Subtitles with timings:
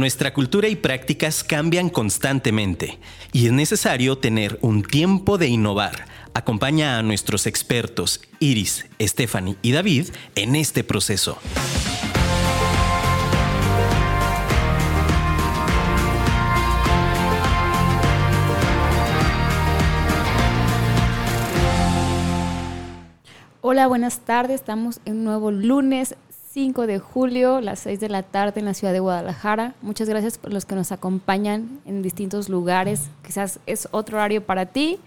[0.00, 2.98] Nuestra cultura y prácticas cambian constantemente
[3.32, 6.06] y es necesario tener un tiempo de innovar.
[6.32, 10.06] Acompaña a nuestros expertos Iris, Stephanie y David
[10.36, 11.36] en este proceso.
[23.60, 24.60] Hola, buenas tardes.
[24.60, 26.16] Estamos en un nuevo lunes
[26.52, 29.74] 5 de julio, las 6 de la tarde en la ciudad de Guadalajara.
[29.82, 33.08] Muchas gracias por los que nos acompañan en distintos lugares.
[33.24, 34.98] Quizás es otro horario para ti.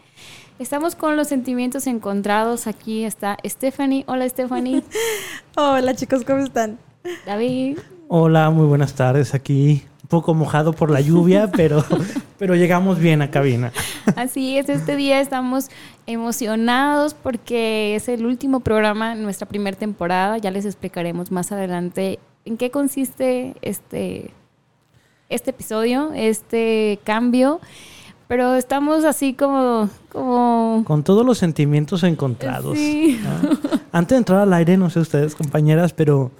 [0.57, 2.65] Estamos con los sentimientos encontrados.
[2.65, 4.05] Aquí está Stephanie.
[4.07, 4.83] Hola, Stephanie.
[5.57, 6.79] Hola, chicos, ¿cómo están?
[7.25, 7.77] David.
[8.07, 9.33] Hola, muy buenas tardes.
[9.33, 11.83] Aquí poco mojado por la lluvia, pero,
[12.37, 13.73] pero llegamos bien a cabina.
[14.15, 15.71] Así es, este día estamos
[16.05, 20.37] emocionados porque es el último programa en nuestra primera temporada.
[20.37, 24.29] Ya les explicaremos más adelante en qué consiste este,
[25.29, 27.59] este episodio, este cambio.
[28.27, 30.83] Pero estamos así como, como...
[30.85, 32.77] Con todos los sentimientos encontrados.
[33.91, 36.31] Antes de entrar al aire, no sé ustedes, compañeras, pero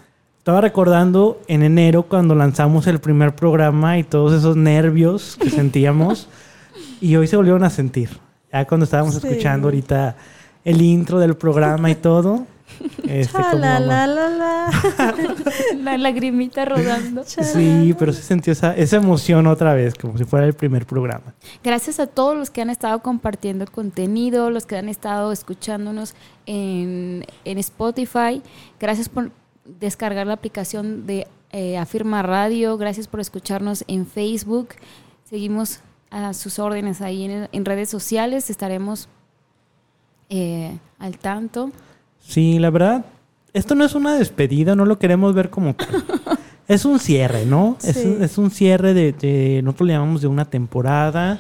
[0.44, 6.28] estaba recordando en enero cuando lanzamos el primer programa y todos esos nervios que sentíamos.
[7.00, 8.10] y hoy se volvieron a sentir.
[8.52, 10.18] Ya cuando estábamos escuchando ahorita
[10.66, 12.46] el intro del programa y todo.
[13.08, 14.70] Este, la, la, la, la.
[15.78, 17.24] la lagrimita rodando.
[17.26, 21.36] Sí, pero se sintió esa, esa emoción otra vez, como si fuera el primer programa.
[21.64, 26.16] Gracias a todos los que han estado compartiendo el contenido, los que han estado escuchándonos
[26.46, 28.42] en, en Spotify.
[28.78, 29.32] Gracias por
[29.66, 32.78] descargar la aplicación de eh, Afirma Radio.
[32.78, 34.70] Gracias por escucharnos en Facebook.
[35.24, 38.50] Seguimos a sus órdenes ahí en, redes sociales.
[38.50, 39.10] Estaremos
[40.30, 41.72] eh, al tanto.
[42.20, 43.06] Sí, la verdad,
[43.54, 45.76] esto no es una despedida, no lo queremos ver como...
[46.68, 47.78] es un cierre, ¿no?
[47.84, 51.40] Es, un cierre de, nosotros le llamamos de una temporada,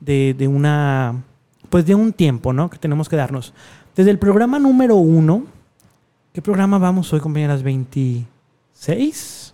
[0.00, 1.22] de, de, una,
[1.70, 2.70] pues de un tiempo, ¿no?
[2.70, 3.52] Que tenemos que darnos.
[3.94, 5.44] Desde el programa número uno,
[6.34, 7.64] ¿qué programa vamos hoy, compañeras?
[7.64, 9.52] ¿26?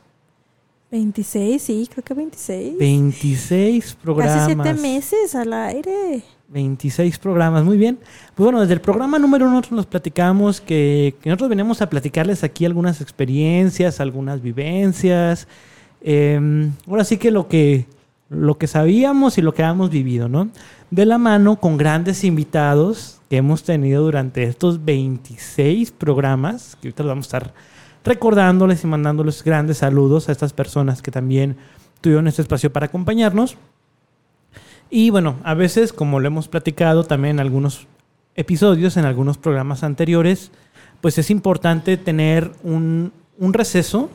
[0.91, 2.78] 26, sí, creo que 26.
[2.78, 4.34] 26 programas.
[4.34, 6.22] Casi siete meses al aire.
[6.48, 7.98] 26 programas, muy bien.
[8.34, 12.42] Pues bueno, desde el programa número uno nosotros nos platicamos que, nosotros venimos a platicarles
[12.42, 15.47] aquí algunas experiencias, algunas vivencias.
[16.00, 17.86] Eh, ahora sí que lo que
[18.30, 20.48] lo que sabíamos y lo que habíamos vivido, ¿no?
[20.91, 27.02] De la mano con grandes invitados que hemos tenido durante estos 26 programas, que ahorita
[27.02, 27.54] vamos a estar
[28.04, 31.56] recordándoles y mandándoles grandes saludos a estas personas que también
[32.00, 33.56] tuvieron este espacio para acompañarnos.
[34.91, 37.86] Y bueno, a veces, como lo hemos platicado también en algunos
[38.36, 40.50] episodios, en algunos programas anteriores,
[41.00, 44.08] pues es importante tener un, un receso,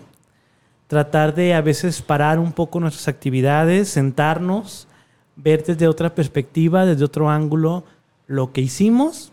[0.88, 4.88] tratar de a veces parar un poco nuestras actividades, sentarnos,
[5.36, 7.84] ver desde otra perspectiva, desde otro ángulo
[8.28, 9.32] lo que hicimos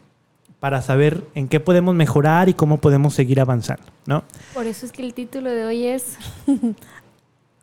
[0.60, 4.24] para saber en qué podemos mejorar y cómo podemos seguir avanzando, ¿no?
[4.54, 6.16] Por eso es que el título de hoy es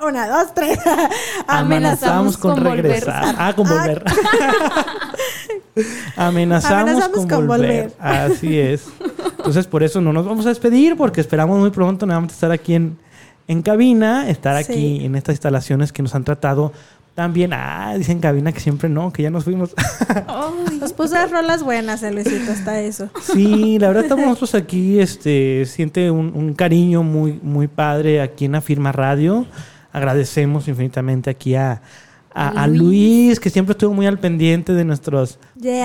[0.01, 0.79] Una, dos, tres.
[1.47, 3.35] Amenazamos, con, regresar.
[3.37, 4.01] Ah, con volver.
[6.15, 7.91] Amenazamos, con, volver.
[7.99, 8.87] Así es.
[9.37, 12.75] Entonces, por eso no nos vamos a despedir, porque esperamos muy pronto nuevamente estar aquí
[12.75, 12.97] en,
[13.49, 16.71] en cabina, estar aquí en estas instalaciones que nos han tratado
[17.15, 19.73] también, ah, dicen cabina que siempre no, que ya nos fuimos.
[20.79, 23.09] nos puso rolas buenas, el Luisito, hasta eso.
[23.21, 28.53] Sí, la verdad estamos nosotros aquí, este, siente un, cariño muy, muy padre aquí en
[28.53, 29.47] Afirma Radio.
[29.91, 31.81] Agradecemos infinitamente aquí a,
[32.33, 33.39] a, Luis.
[33.39, 35.39] que siempre estuvo muy al pendiente de nuestras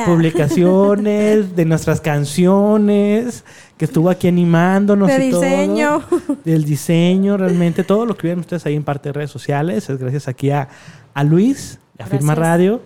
[0.05, 3.43] publicaciones, de nuestras canciones,
[3.77, 5.09] que estuvo aquí animándonos.
[5.09, 6.03] Del diseño.
[6.45, 7.85] del diseño, realmente.
[7.85, 10.69] Todo lo que ven ustedes ahí en parte de redes sociales es gracias aquí a,
[11.13, 12.81] a Luis, a Firma Radio.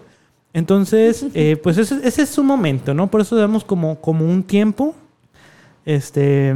[0.52, 3.10] Entonces, eh, pues ese, es su momento, ¿no?
[3.10, 4.94] Por eso damos como, como un tiempo.
[5.84, 6.54] Este.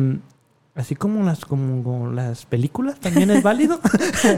[0.74, 3.78] Así como las, como las películas, también es válido.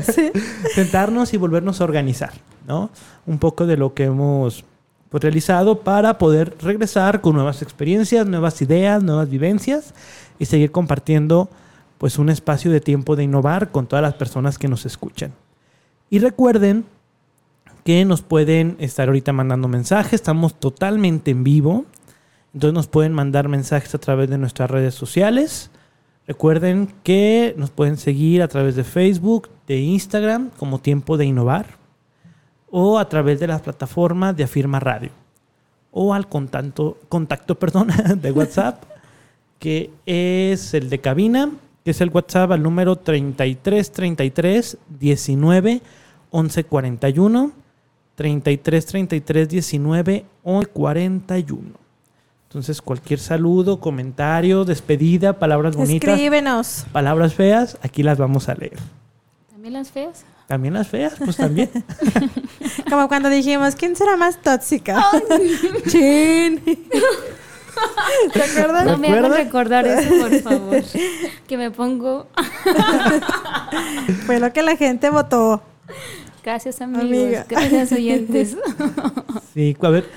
[0.75, 2.33] Sentarnos y volvernos a organizar,
[2.67, 2.91] ¿no?
[3.25, 4.65] Un poco de lo que hemos
[5.23, 9.95] realizado para poder regresar con nuevas experiencias, nuevas ideas, nuevas vivencias
[10.39, 11.49] y seguir compartiendo
[11.99, 15.33] pues un espacio de tiempo de innovar con todas las personas que nos escuchan.
[16.11, 16.85] Y recuerden
[17.85, 20.15] que nos pueden estar ahorita mandando mensajes.
[20.15, 21.85] Estamos totalmente en vivo.
[22.53, 25.71] Entonces nos pueden mandar mensajes a través de nuestras redes sociales.
[26.27, 31.77] Recuerden que nos pueden seguir a través de Facebook, de Instagram, como Tiempo de Innovar,
[32.77, 35.11] o a través de las plataformas de Afirma Radio,
[35.93, 38.83] o al contacto, contacto perdón, de WhatsApp,
[39.61, 41.53] que es el de cabina,
[41.85, 45.83] que es el WhatsApp al número 3333 19
[46.33, 47.53] 1141
[48.17, 51.63] 33 33 19 11 41.
[52.49, 56.87] Entonces, cualquier saludo, comentario, despedida, palabras bonitas, Escríbenos.
[56.91, 58.79] palabras feas, aquí las vamos a leer.
[59.53, 60.25] ¿También las feas?
[60.47, 61.71] También las feas, pues también.
[62.91, 65.03] Como cuando dijimos, ¿quién será más tóxica?
[65.89, 66.61] Chin.
[68.33, 68.85] ¿Te acuerdas?
[68.87, 70.83] No me hagan recordar eso, por favor.
[71.47, 72.27] Que me pongo.
[74.27, 75.63] Fue lo que la gente votó.
[76.45, 77.05] Gracias, amigos.
[77.05, 77.47] Amiga.
[77.49, 78.57] Gracias, oyentes.
[79.55, 80.09] Sí, a ver,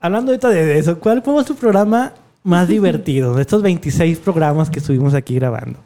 [0.00, 2.12] hablando ahorita de eso, ¿cuál fue tu programa
[2.42, 5.78] más divertido de estos 26 programas que estuvimos aquí grabando?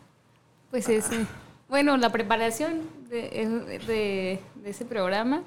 [0.71, 1.27] Pues ese.
[1.69, 3.23] Bueno, la preparación de,
[3.87, 5.43] de- de ese programa.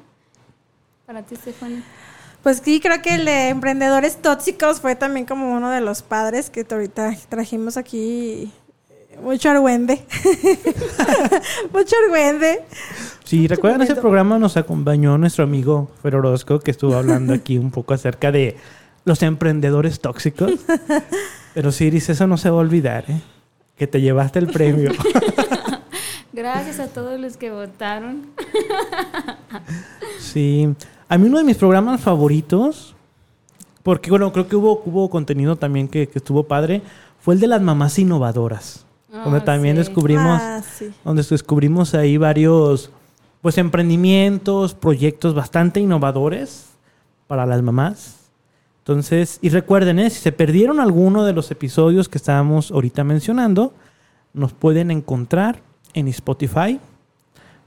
[1.05, 1.81] Para ti, Stephanie.
[2.43, 6.49] Pues sí, creo que el de Emprendedores Tóxicos fue también como uno de los padres
[6.49, 8.51] que ahorita trajimos aquí.
[9.21, 10.05] Mucho argüende.
[11.73, 12.63] Mucho argüende.
[13.23, 14.37] Sí, ¿recuerdan ese programa?
[14.37, 18.55] Nos acompañó nuestro amigo Fer Orozco, que estuvo hablando aquí un poco acerca de
[19.05, 20.51] los emprendedores tóxicos.
[21.55, 23.19] Pero sí, eso no se va a olvidar, ¿eh?
[23.75, 24.91] Que te llevaste el premio.
[26.37, 28.27] Gracias a todos los que votaron.
[30.19, 30.67] Sí.
[31.09, 32.95] A mí uno de mis programas favoritos,
[33.83, 36.81] porque bueno, creo que hubo, hubo contenido también que, que estuvo padre,
[37.21, 38.85] fue el de las mamás innovadoras.
[39.11, 39.79] donde Ah, también sí.
[39.79, 40.91] descubrimos, Ah, sí.
[41.05, 42.91] donde descubrimos ahí varios
[43.41, 46.65] pues emprendimientos, proyectos bastante innovadores
[47.27, 48.15] para las mamás.
[48.79, 50.09] Entonces, y recuerden, ¿eh?
[50.09, 53.73] si se perdieron alguno de los episodios que estábamos ahorita mencionando,
[54.33, 55.61] nos pueden encontrar
[55.97, 56.79] en Spotify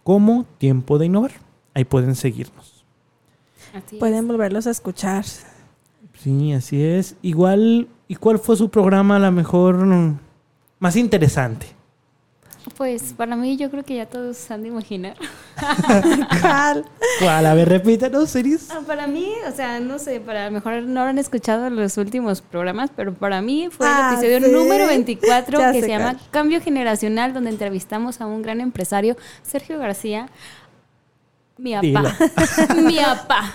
[0.05, 1.33] como Tiempo de Innovar.
[1.75, 2.85] Ahí pueden seguirnos.
[3.75, 4.01] Así es.
[4.01, 5.25] Pueden volverlos a escuchar.
[6.19, 7.17] Sí, así es.
[7.23, 9.85] Igual, ¿y cuál fue su programa a lo mejor
[10.79, 11.67] más interesante?
[12.77, 15.17] Pues para mí, yo creo que ya todos han de imaginar.
[16.41, 16.85] ¿Cuál?
[17.21, 17.47] ¿Cuál?
[17.47, 18.69] A ver, repítanos, Iris.
[18.71, 21.97] Ah, Para mí, o sea, no sé, para a lo mejor no han escuchado los
[21.97, 24.53] últimos programas, pero para mí fue Ah, el episodio ¿sí?
[24.55, 26.31] número 24 Ya que se llama cuál.
[26.31, 30.29] Cambio Generacional, donde entrevistamos a un gran empresario, Sergio García.
[31.59, 32.17] Mi papá.
[32.77, 33.53] Mi papá.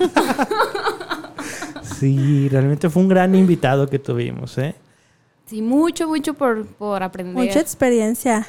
[2.00, 4.76] Sí, realmente fue un gran invitado que tuvimos, ¿eh?
[5.46, 7.36] Sí, mucho, mucho por, por aprender.
[7.36, 8.48] Mucha experiencia.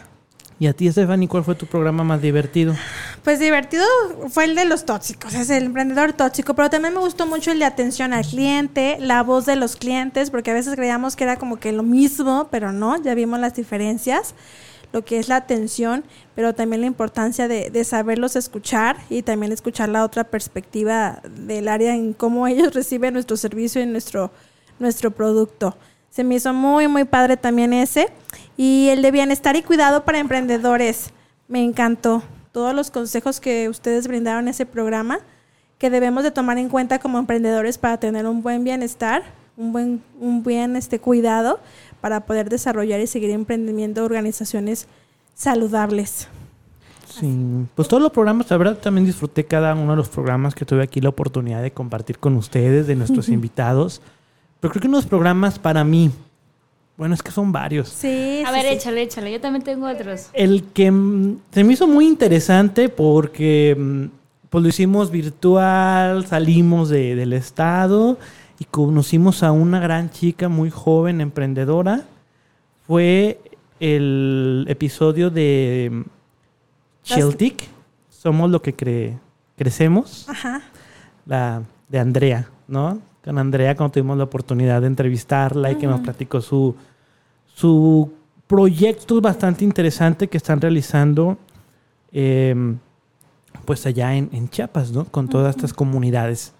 [0.58, 2.74] ¿Y a ti, Stephanie, cuál fue tu programa más divertido?
[3.22, 3.84] Pues divertido
[4.30, 7.58] fue el de los tóxicos, es el emprendedor tóxico, pero también me gustó mucho el
[7.58, 11.36] de atención al cliente, la voz de los clientes, porque a veces creíamos que era
[11.36, 14.34] como que lo mismo, pero no, ya vimos las diferencias,
[14.92, 16.04] lo que es la atención,
[16.34, 21.68] pero también la importancia de, de saberlos escuchar y también escuchar la otra perspectiva del
[21.68, 24.30] área en cómo ellos reciben nuestro servicio y nuestro,
[24.78, 25.76] nuestro producto.
[26.08, 28.08] Se me hizo muy, muy padre también ese.
[28.56, 31.10] Y el de bienestar y cuidado para emprendedores.
[31.48, 32.22] Me encantó.
[32.52, 35.18] Todos los consejos que ustedes brindaron en ese programa
[35.78, 39.22] que debemos de tomar en cuenta como emprendedores para tener un buen bienestar,
[39.56, 41.60] un buen, un buen este, cuidado
[42.00, 44.86] para poder desarrollar y seguir emprendiendo organizaciones
[45.34, 46.28] saludables.
[47.08, 50.64] Sí, pues todos los programas, la verdad también disfruté cada uno de los programas que
[50.64, 54.02] tuve aquí la oportunidad de compartir con ustedes, de nuestros invitados.
[54.60, 56.10] Pero creo que unos programas para mí,
[56.96, 57.88] bueno, es que son varios.
[57.90, 58.68] Sí, A sí, ver, sí.
[58.74, 59.32] échale, échale.
[59.32, 60.30] Yo también tengo otros.
[60.32, 64.04] El que mm, se me hizo muy interesante porque mm,
[64.50, 68.18] pues lo hicimos virtual, salimos de- del estado
[68.58, 72.04] y conocimos a una gran chica muy joven, emprendedora.
[72.86, 73.40] Fue
[73.80, 76.02] el episodio de mm,
[77.02, 77.68] Celtic,
[78.08, 79.18] Somos lo que cre-
[79.56, 80.62] crecemos, Ajá.
[81.26, 83.00] la de Andrea, ¿no?
[83.26, 86.76] Con Andrea cuando tuvimos la oportunidad de entrevistarla y que nos platicó su,
[87.52, 88.12] su
[88.46, 91.36] proyecto bastante interesante que están realizando
[92.12, 92.54] eh,
[93.64, 95.06] pues allá en, en Chiapas, ¿no?
[95.06, 96.52] Con todas estas comunidades.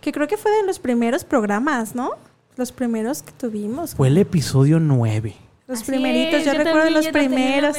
[0.00, 2.10] Que creo que fue de los primeros programas, ¿no?
[2.56, 3.94] Los primeros que tuvimos.
[3.94, 5.36] Fue el episodio 9.
[5.68, 7.76] Los Así primeritos, es, yo, recuerdo también, los yo primeros.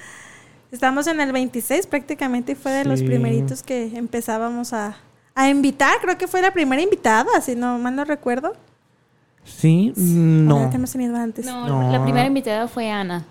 [0.70, 4.98] Estamos en el 26 prácticamente y fue de los primeritos que empezábamos a,
[5.36, 5.98] a invitar.
[6.02, 8.54] Creo que fue la primera invitada, si no mal no recuerdo.
[9.44, 9.92] ¿Sí?
[9.96, 10.70] ¿O No.
[10.70, 11.46] que hemos tenido antes?
[11.46, 11.92] No, No.
[11.92, 13.24] la primera invitada fue Ana.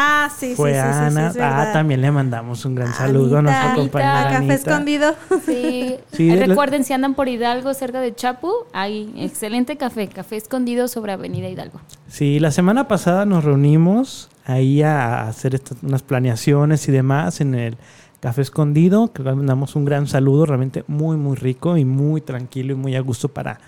[0.00, 1.62] Ah, sí, Fue sí, sí, sí, sí, Ana.
[1.62, 3.80] ah, también le mandamos un gran saludo a nuestra Anita.
[3.80, 4.54] compañera Café Anita.
[4.54, 5.14] escondido.
[5.44, 5.96] Sí.
[6.46, 10.06] Recuerden, si andan por Hidalgo, cerca de Chapu, hay excelente café.
[10.06, 11.80] Café escondido sobre Avenida Hidalgo.
[12.06, 17.54] Sí, la semana pasada nos reunimos ahí a hacer estas, unas planeaciones y demás en
[17.56, 17.76] el
[18.20, 22.72] Café Escondido, que le mandamos un gran saludo, realmente muy, muy rico y muy tranquilo
[22.72, 23.60] y muy a gusto para,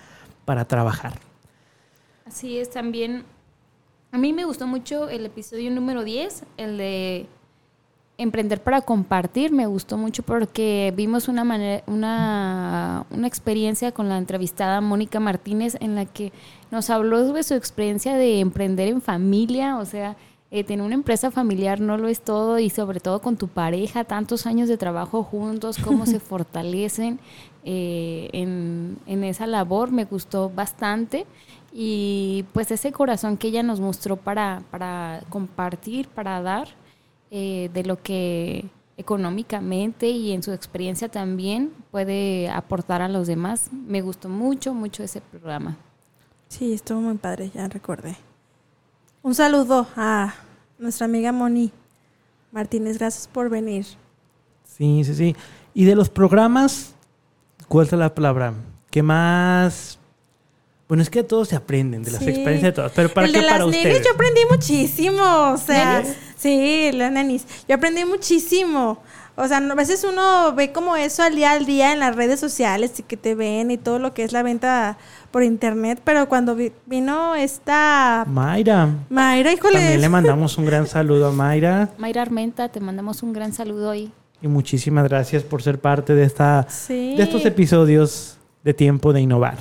[0.45, 1.13] para trabajar.
[2.25, 3.23] Así es, también.
[4.11, 7.27] A mí me gustó mucho el episodio número 10, el de
[8.21, 14.19] Emprender para compartir me gustó mucho porque vimos una, manera, una, una experiencia con la
[14.19, 16.31] entrevistada Mónica Martínez en la que
[16.69, 20.17] nos habló de su experiencia de emprender en familia, o sea,
[20.51, 24.03] eh, tener una empresa familiar no lo es todo y sobre todo con tu pareja,
[24.03, 27.19] tantos años de trabajo juntos, cómo se fortalecen
[27.63, 31.25] eh, en, en, esa labor, me gustó bastante
[31.71, 36.67] y pues ese corazón que ella nos mostró para, para compartir, para dar
[37.31, 38.65] eh, de lo que
[38.97, 43.69] económicamente y en su experiencia también puede aportar a los demás.
[43.71, 45.77] Me gustó mucho, mucho ese programa.
[46.49, 48.17] Sí, estuvo muy padre, ya recordé.
[49.23, 50.33] Un saludo a
[50.79, 51.71] nuestra amiga Moni
[52.51, 53.85] Martínez, gracias por venir.
[54.65, 55.35] Sí, sí, sí.
[55.73, 56.95] Y de los programas,
[57.67, 58.53] ¿cuál es la palabra?
[58.89, 59.99] ¿Qué más
[60.91, 62.91] bueno, es que todos se aprenden de las experiencias de todos.
[62.93, 63.85] Pero ¿para el qué de para las ustedes?
[63.85, 65.23] nenis yo aprendí muchísimo.
[65.53, 66.03] O sea,
[66.35, 67.45] sí, las nenis.
[67.65, 69.01] Yo aprendí muchísimo.
[69.35, 72.39] O sea, a veces uno ve como eso al día al día en las redes
[72.39, 74.97] sociales y que te ven y todo lo que es la venta
[75.31, 78.89] por internet, pero cuando vino esta Mayra.
[79.09, 79.79] Mayra, híjole.
[79.79, 81.89] También le mandamos un gran saludo a Mayra.
[81.97, 84.11] Mayra Armenta, te mandamos un gran saludo hoy.
[84.41, 87.15] Y muchísimas gracias por ser parte de esta sí.
[87.15, 89.57] de estos episodios de tiempo de innovar.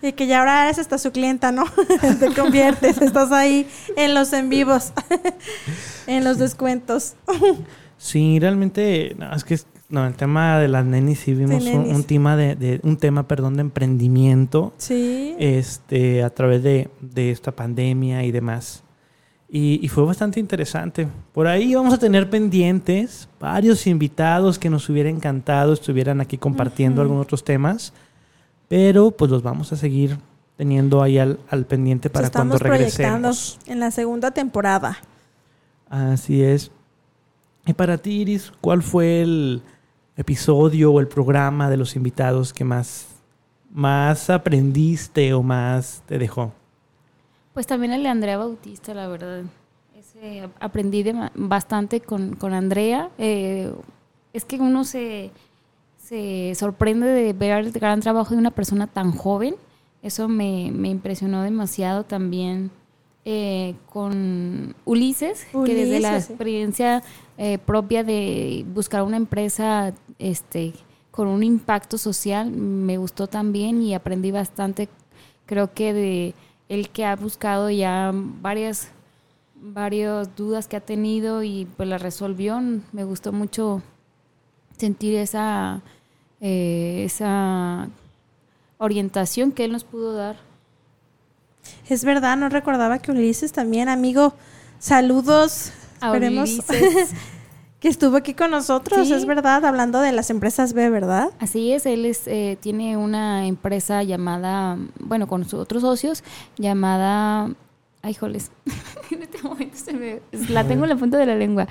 [0.00, 1.64] Y que ya ahora eres hasta su clienta, ¿no?
[2.20, 4.92] Te conviertes, estás ahí en los en vivos,
[6.06, 7.14] en los descuentos.
[7.98, 9.58] Sí, realmente, no, es que
[9.90, 12.96] no, el tema de las nenis sí vimos sí, un, un, tema de, de, un
[12.96, 14.72] tema, perdón, de emprendimiento.
[14.78, 15.36] Sí.
[15.38, 18.84] Este, a través de, de esta pandemia y demás.
[19.50, 21.08] Y, y, fue bastante interesante.
[21.32, 26.96] Por ahí vamos a tener pendientes varios invitados que nos hubiera encantado estuvieran aquí compartiendo
[26.96, 27.04] uh -huh.
[27.06, 27.92] algunos otros temas
[28.68, 30.18] pero pues los vamos a seguir
[30.56, 33.58] teniendo ahí al, al pendiente para cuando regresemos.
[33.66, 34.98] en la segunda temporada.
[35.88, 36.70] Así es.
[37.68, 39.62] Y para ti, Iris, ¿cuál fue el
[40.16, 43.06] episodio o el programa de los invitados que más,
[43.70, 46.52] más aprendiste o más te dejó?
[47.54, 49.42] Pues también el de Andrea Bautista, la verdad.
[49.96, 53.10] Ese, aprendí de, bastante con, con Andrea.
[53.18, 53.72] Eh,
[54.32, 55.30] es que uno se
[56.08, 59.56] se sorprende de ver el gran trabajo de una persona tan joven.
[60.02, 62.70] Eso me, me impresionó demasiado también
[63.26, 67.02] eh, con Ulises, Ulises, que desde la experiencia
[67.38, 70.74] eh, propia de buscar una empresa este,
[71.12, 74.88] con un impacto social me gustó también y aprendí bastante.
[75.46, 76.34] Creo que de
[76.68, 78.88] él que ha buscado ya varias
[79.60, 82.60] varias dudas que ha tenido y pues las resolvió.
[82.92, 83.82] Me gustó mucho
[84.76, 85.80] sentir esa
[86.40, 87.88] eh, esa
[88.78, 90.36] orientación que él nos pudo dar.
[91.88, 94.34] Es verdad, no recordaba que Ulises también, amigo,
[94.78, 95.72] saludos.
[96.02, 96.60] Esperemos
[97.80, 99.14] que estuvo aquí con nosotros, Sí.
[99.14, 101.30] es verdad, hablando de las empresas B, ¿verdad?
[101.38, 106.24] Así es, él es, eh, tiene una empresa llamada, bueno, con sus otros socios,
[106.56, 107.50] llamada,
[108.02, 108.50] ay, joles,
[109.10, 111.68] en este momento se me, la tengo en la punta de la lengua,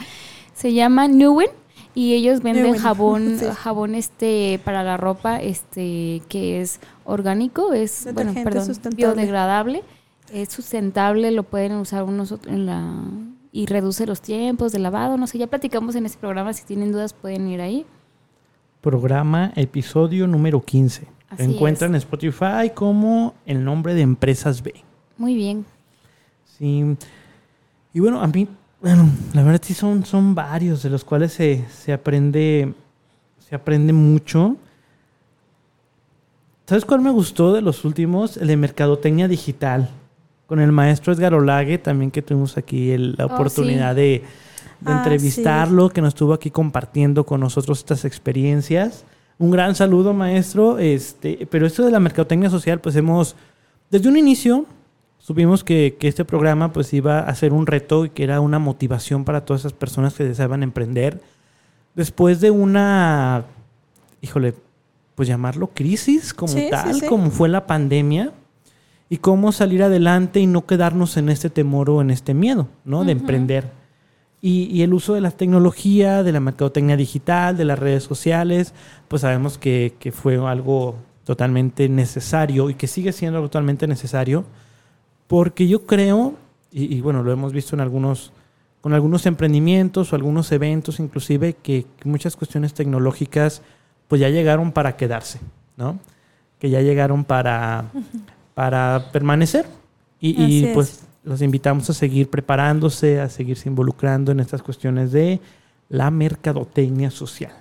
[0.53, 1.50] se llama Newen
[1.93, 3.46] y ellos venden jabón, sí.
[3.53, 9.84] jabón este para la ropa, este que es orgánico, es, bueno, perdón, biodegradable,
[10.31, 12.93] es sustentable, lo pueden usar unos en la
[13.57, 16.91] y reduce los tiempos de lavado, no sé, ya platicamos en ese programa, si tienen
[16.91, 17.87] dudas pueden ir ahí.
[18.81, 21.07] Programa, episodio número 15.
[21.29, 24.75] Así encuentran en Spotify como el nombre de Empresas B.
[25.17, 25.65] Muy bien.
[26.55, 26.83] Sí.
[27.95, 28.47] Y bueno, a mí,
[28.79, 32.75] bueno, la verdad sí son, son varios de los cuales se, se aprende,
[33.39, 34.55] se aprende mucho.
[36.67, 38.37] ¿Sabes cuál me gustó de los últimos?
[38.37, 39.89] El de Mercadotecnia Digital.
[40.47, 44.23] Con el maestro Edgar Olague, también que tuvimos aquí el- la Oh, oportunidad de,
[44.81, 49.05] de Ah, entrevistarlo, que nos estuvo aquí compartiendo con nosotros estas experiencias.
[49.39, 50.79] Un gran saludo, maestro.
[50.79, 53.35] Este, pero esto de la mercadotecnia social, pues hemos,
[53.91, 54.65] desde un inicio,
[55.19, 58.57] supimos que, que este programa pues iba a ser un reto y que era una
[58.59, 61.21] motivación para todas esas personas que deseaban emprender.
[61.93, 63.43] Después de una,
[64.21, 64.53] híjole,
[65.15, 68.31] pues llamarlo crisis como Sí, tal, como fue la pandemia,
[69.09, 73.03] y cómo salir adelante y no quedarnos en este temor o en este miedo, ¿no?
[73.03, 73.21] De Ujú.
[73.21, 73.71] emprender.
[74.41, 78.73] Y, y el uso de la tecnología, de la mercadotecnia digital, de las redes sociales,
[79.07, 84.45] pues sabemos que, que fue algo totalmente necesario y que sigue siendo totalmente necesario,
[85.27, 86.35] porque yo creo,
[86.71, 88.31] y, y bueno, lo hemos visto en algunos,
[88.79, 93.61] con algunos emprendimientos o algunos eventos inclusive, que, que muchas cuestiones tecnológicas
[94.07, 95.39] pues ya llegaron para quedarse,
[95.75, 95.99] ¿no?
[96.59, 97.85] Que ya llegaron para,
[98.57, 99.67] para permanecer.
[100.19, 100.73] Y, y, Así es.
[100.73, 105.39] pues los invitamos a seguir preparándose, a seguirse involucrando en estas cuestiones de
[105.89, 107.51] la mercadotecnia social?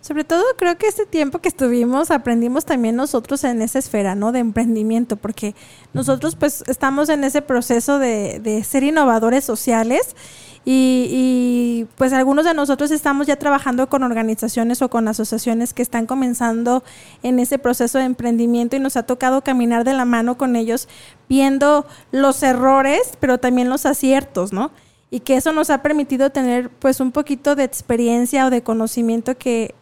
[0.00, 4.32] Sobre todo creo que este tiempo que estuvimos aprendimos también nosotros en esa esfera, ¿no?
[4.32, 5.54] De emprendimiento, porque
[5.92, 10.16] nosotros pues estamos en ese proceso de, de ser innovadores sociales
[10.64, 15.82] y, y, pues algunos de nosotros estamos ya trabajando con organizaciones o con asociaciones que
[15.82, 16.82] están comenzando
[17.22, 20.88] en ese proceso de emprendimiento y nos ha tocado caminar de la mano con ellos
[21.28, 24.70] viendo los errores, pero también los aciertos, ¿no?
[25.10, 29.36] Y que eso nos ha permitido tener pues un poquito de experiencia o de conocimiento
[29.36, 29.74] que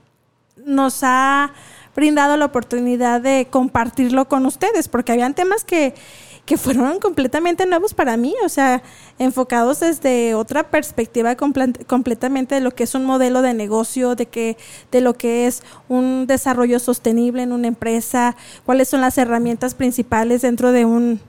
[0.65, 1.53] nos ha
[1.95, 5.95] brindado la oportunidad de compartirlo con ustedes, porque habían temas que,
[6.45, 8.83] que fueron completamente nuevos para mí, o sea,
[9.19, 14.57] enfocados desde otra perspectiva completamente de lo que es un modelo de negocio, de que
[14.91, 20.43] de lo que es un desarrollo sostenible en una empresa, cuáles son las herramientas principales
[20.43, 21.21] dentro de un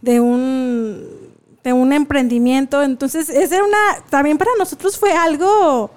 [0.00, 1.24] de un
[1.62, 2.82] de un emprendimiento.
[2.82, 5.90] Entonces, era una también para nosotros fue algo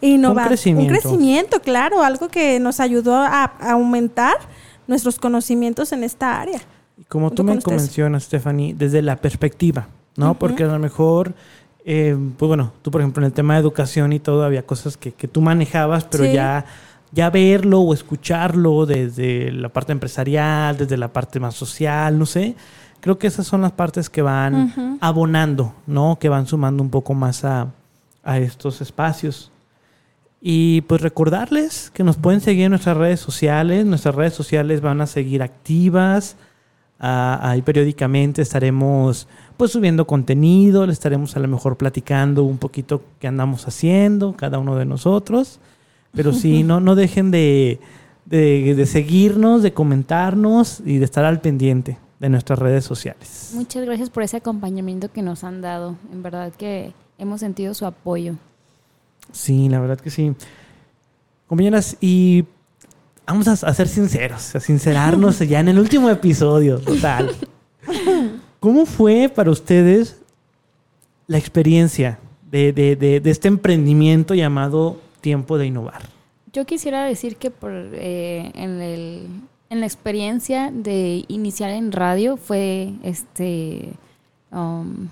[0.00, 0.46] innovar.
[0.46, 0.92] Un crecimiento.
[0.92, 4.36] Un crecimiento, claro, algo que nos ayudó a, a aumentar
[4.88, 6.60] nuestros conocimientos en esta área.
[7.00, 10.34] Y como tú me mencionas, Stephanie, desde la perspectiva, ¿no?
[10.38, 11.32] Porque a lo mejor,
[11.86, 14.98] eh, pues bueno, tú por ejemplo en el tema de educación y todo, había cosas
[14.98, 16.34] que, que tú manejabas, pero sí.
[16.34, 16.66] ya,
[17.10, 22.54] ya verlo o escucharlo desde la parte empresarial, desde la parte más social, no sé.
[23.00, 24.98] Creo que esas son las partes que van uh -huh.
[25.00, 26.18] abonando, ¿no?
[26.20, 27.68] Que van sumando un poco más a,
[28.22, 29.50] a estos espacios.
[30.42, 33.86] Y pues recordarles que nos pueden seguir en nuestras redes sociales.
[33.86, 36.36] Nuestras redes sociales van a seguir activas.
[37.00, 39.26] Ahí periódicamente estaremos
[39.56, 44.58] pues subiendo contenido, le estaremos a lo mejor platicando un poquito qué andamos haciendo, cada
[44.58, 45.60] uno de nosotros.
[46.12, 47.80] Pero sí, no, no dejen de,
[48.26, 53.52] de, de seguirnos, de comentarnos y de estar al pendiente de nuestras redes sociales.
[53.54, 55.96] Muchas gracias por ese acompañamiento que nos han dado.
[56.12, 58.34] En verdad que hemos sentido su apoyo.
[59.32, 60.34] Sí, la verdad que sí.
[61.46, 62.44] Compañeras, y
[63.26, 67.34] vamos a, ser sinceros, a sincerarnos ya en el último episodio, total.
[68.60, 70.20] ¿Cómo fue para ustedes
[71.26, 72.18] la experiencia
[72.50, 76.02] de, este emprendimiento llamado Tiempo de Innovar?
[76.52, 83.92] Yo quisiera decir que por, eh, en, la experiencia de iniciar en radio fue este
[84.50, 85.08] um,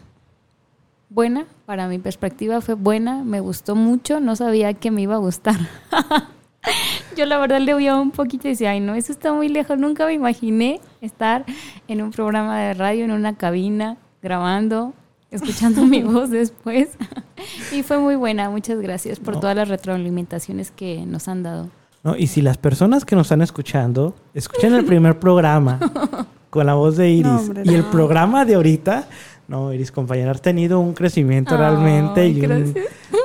[1.09, 5.19] buena, para mi perspectiva fue buena, me gustó mucho, no sabía que me iba a
[5.19, 5.57] gustar.
[7.19, 9.77] Yo la verdad le oía un poquito y decía, ay no, eso está muy lejos,
[9.77, 11.45] nunca me imaginé estar
[11.89, 14.95] en un programa de radio, en una cabina, grabando,
[15.33, 16.91] escuchando mi voz después.
[17.73, 19.41] y fue muy buena, muchas gracias por no.
[19.41, 21.71] todas las retroalimentaciones que nos han dado.
[22.05, 25.81] No, y si las personas que nos están escuchando escuchan el primer programa
[26.51, 29.09] con la voz de Iris no, hombre, y el programa de ahorita,
[29.49, 32.75] no, Iris, compañera, has tenido un crecimiento oh, realmente y, un,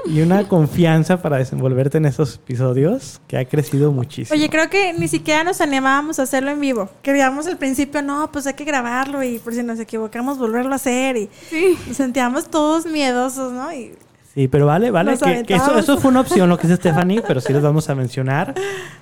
[0.06, 4.38] y, una confianza para desenvolverte en esos episodios que ha crecido muchísimo.
[4.38, 6.89] Oye, creo que ni siquiera nos animábamos a hacerlo en vivo.
[7.02, 10.76] Queríamos al principio, no, pues hay que grabarlo y por si nos equivocamos, volverlo a
[10.76, 11.18] hacer.
[11.18, 11.78] Y sí.
[11.88, 13.72] nos sentíamos todos miedosos, ¿no?
[13.74, 13.94] Y
[14.34, 17.22] Sí, pero vale, vale, que, que, eso, eso fue una opción, lo que dice Stephanie,
[17.22, 18.56] pero sí les vamos a mencionar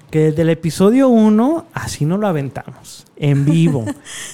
[0.10, 3.86] que desde el episodio 1 así no lo aventamos, en vivo.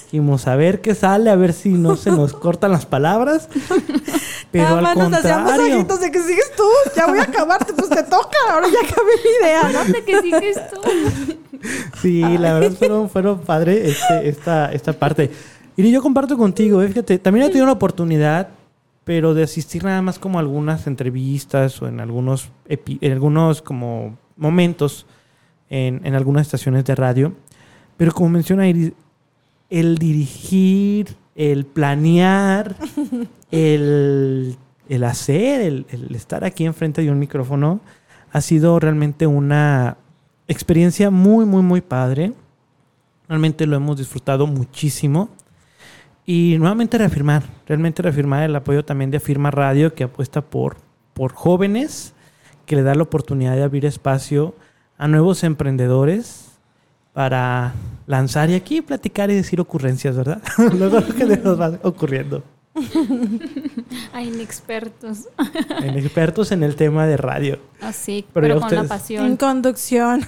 [0.05, 3.47] Dijimos, a ver qué sale, a ver si no se nos cortan las palabras.
[4.51, 5.75] Pero Nada al nos hacíamos contrario.
[5.75, 6.63] ojitos de que sigues tú,
[6.95, 9.93] ya voy a acabarte, pues te toca, ahora ya acabé mi idea, ¿no?
[9.93, 10.81] de que sigues tú.
[12.01, 12.37] Sí, Ay.
[12.39, 15.29] la verdad fueron, fueron padre este, esta, esta parte.
[15.75, 18.49] Y yo comparto contigo, eh, fíjate, también he tenido la oportunidad
[19.07, 24.17] pero de asistir nada más como a algunas entrevistas o en algunos, en algunos como
[24.35, 25.05] momentos
[25.69, 27.33] en, en, algunas estaciones de radio.
[27.95, 28.91] Pero como menciona Iris,
[29.69, 32.75] el dirigir, el planear,
[33.51, 34.57] el,
[34.89, 37.79] el hacer, el, el, estar aquí enfrente de un micrófono,
[38.33, 39.95] ha sido realmente una
[40.49, 42.33] experiencia muy, muy, muy padre.
[43.29, 45.29] Realmente lo hemos disfrutado muchísimo.
[46.29, 50.75] Y nuevamente reafirmar, realmente reafirmar el apoyo también de Afirma Radio, que apuesta por,
[51.13, 52.13] por jóvenes,
[52.65, 54.53] que le da la oportunidad de abrir espacio
[54.97, 56.59] a nuevos emprendedores
[57.13, 57.73] para
[58.07, 60.41] lanzar y aquí platicar y decir ocurrencias, ¿verdad?
[60.77, 62.43] Luego lo que nos va ocurriendo.
[64.11, 65.29] Hay inexpertos.
[65.79, 67.57] Inexpertos en el tema de radio.
[67.79, 68.83] Así, ah, pero, pero con ustedes...
[68.83, 69.25] la pasión.
[69.25, 70.25] En conducción.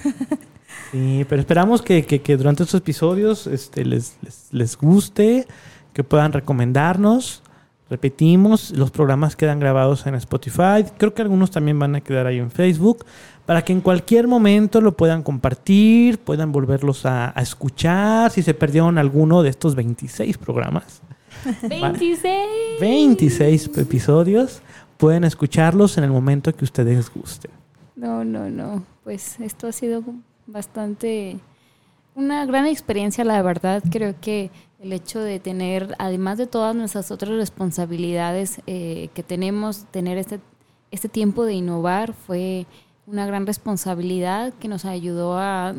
[0.92, 5.46] Sí, pero esperamos que, que, que durante estos episodios este, les, les, les guste
[5.92, 7.42] que puedan recomendarnos.
[7.88, 10.84] Repetimos, los programas quedan grabados en Spotify.
[10.96, 13.04] Creo que algunos también van a quedar ahí en Facebook.
[13.46, 18.30] Para que en cualquier momento lo puedan compartir, puedan volverlos a, a escuchar.
[18.30, 21.02] Si se perdieron alguno de estos 26 programas.
[21.62, 22.80] 26.
[22.80, 24.62] 26 episodios.
[24.96, 27.50] pueden escucharlos en el momento que ustedes gusten.
[27.96, 28.84] No, no, no.
[29.02, 30.04] Pues esto ha sido
[30.46, 31.38] bastante
[32.14, 33.82] una gran experiencia, la verdad.
[33.90, 39.84] Creo que el hecho de tener, además de todas nuestras otras responsabilidades eh, que tenemos,
[39.90, 40.40] tener este,
[40.90, 42.66] este tiempo de innovar fue
[43.06, 45.74] una gran responsabilidad que nos ayudó a,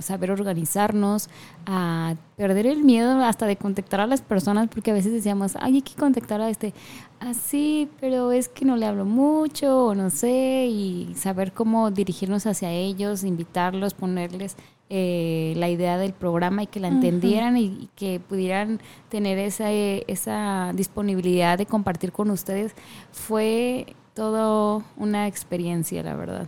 [0.00, 1.28] saber organizarnos,
[1.66, 5.76] a perder el miedo hasta de contactar a las personas, porque a veces decíamos, ay,
[5.76, 6.72] hay que contactar a este,
[7.20, 12.46] así, pero es que no le hablo mucho, o no sé, y saber cómo dirigirnos
[12.46, 14.56] hacia ellos, invitarlos, ponerles
[14.94, 18.78] eh, la idea del programa y que la entendieran y, que pudieran
[19.08, 22.74] tener esa, esa disponibilidad de compartir con ustedes,
[23.10, 26.46] fue todo una experiencia, la verdad.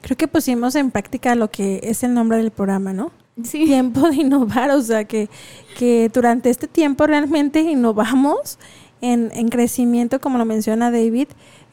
[0.00, 3.10] Creo que pusimos en práctica lo que es el nombre del programa, ¿no?
[3.42, 3.66] Sí.
[3.66, 5.28] Tiempo de innovar, o sea, que,
[5.76, 8.58] que durante este tiempo realmente innovamos
[9.02, 11.28] en, en crecimiento, como lo menciona David,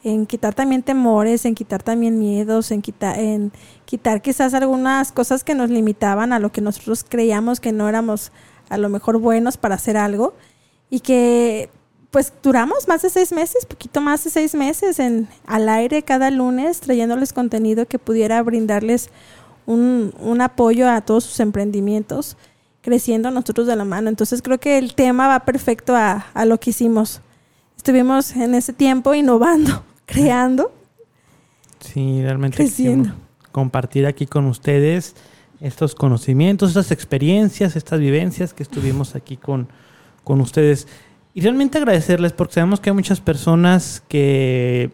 [0.06, 3.50] en quitar también temores, en quitar también miedos, en quitar, en
[3.86, 8.30] quitar quizás algunas cosas que nos limitaban a lo que nosotros creíamos que no éramos
[8.68, 10.34] a lo mejor buenos para hacer algo
[10.90, 11.70] y que
[12.12, 16.30] pues duramos más de seis meses, poquito más de seis meses en al aire cada
[16.30, 19.10] lunes trayéndoles contenido que pudiera brindarles
[19.66, 22.36] un, un apoyo a todos sus emprendimientos,
[22.80, 24.08] creciendo nosotros de la mano.
[24.08, 27.22] Entonces creo que el tema va perfecto a, a lo que hicimos.
[27.76, 30.72] Estuvimos en ese tiempo innovando, creando.
[31.80, 32.64] Sí, realmente
[33.52, 35.14] compartir aquí con ustedes
[35.60, 39.68] estos conocimientos, estas experiencias, estas vivencias que estuvimos aquí con,
[40.24, 40.86] con ustedes.
[41.34, 44.90] Y realmente agradecerles porque sabemos que hay muchas personas que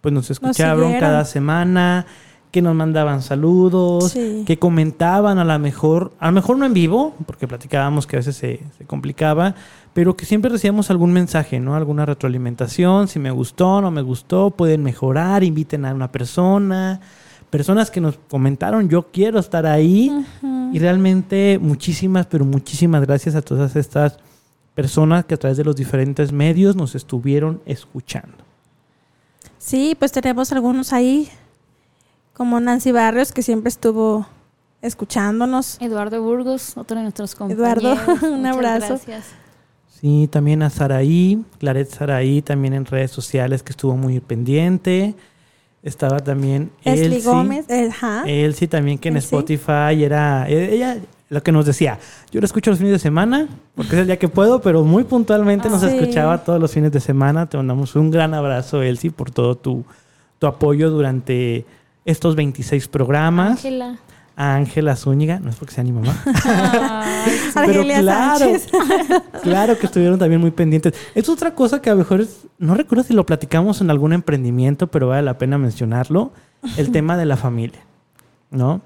[0.00, 2.06] pues nos escucharon cada semana,
[2.50, 4.14] que nos mandaban saludos,
[4.46, 8.20] que comentaban a lo mejor, a lo mejor no en vivo, porque platicábamos que a
[8.20, 9.54] veces se, se, complicaba,
[9.92, 11.76] pero que siempre recibíamos algún mensaje, ¿no?
[11.76, 17.00] Alguna retroalimentación, si me gustó, no me gustó, pueden mejorar, inviten a una persona,
[17.50, 20.10] personas que nos comentaron, yo quiero estar ahí,
[20.72, 24.18] y realmente muchísimas, pero muchísimas gracias a todas estas
[24.74, 28.36] personas que a través de los diferentes medios nos estuvieron escuchando.
[29.58, 31.28] Sí, pues tenemos algunos ahí,
[32.38, 34.26] como Nancy Barrios, que siempre estuvo
[34.80, 35.76] escuchándonos.
[35.80, 37.82] Eduardo Burgos, otro de nuestros compañeros.
[37.82, 39.00] Eduardo, un abrazo.
[39.04, 39.26] Gracias.
[40.00, 45.16] Sí, también a Saraí, Claret Saraí, también en redes sociales que estuvo muy pendiente.
[45.82, 50.98] Estaba también Elsie Gómez, Elsie también que en Spotify era ella
[51.30, 51.98] lo que nos decía,
[52.30, 55.04] yo lo escucho los fines de semana, porque es el día que puedo, pero muy
[55.04, 57.46] puntualmente nos escuchaba todos los fines de semana.
[57.46, 59.84] Te mandamos un gran abrazo, Elsie, por todo tu,
[60.38, 61.66] tu apoyo durante
[62.08, 63.50] estos 26 programas.
[63.50, 63.98] Ángela.
[64.34, 66.16] Ángela Zúñiga, no es porque sea mi mamá.
[67.54, 68.52] pero claro,
[69.42, 70.94] claro que estuvieron también muy pendientes.
[71.14, 72.24] Es otra cosa que a lo mejor
[72.58, 76.32] no recuerdo si lo platicamos en algún emprendimiento, pero vale la pena mencionarlo,
[76.76, 77.80] el tema de la familia,
[78.50, 78.80] ¿no?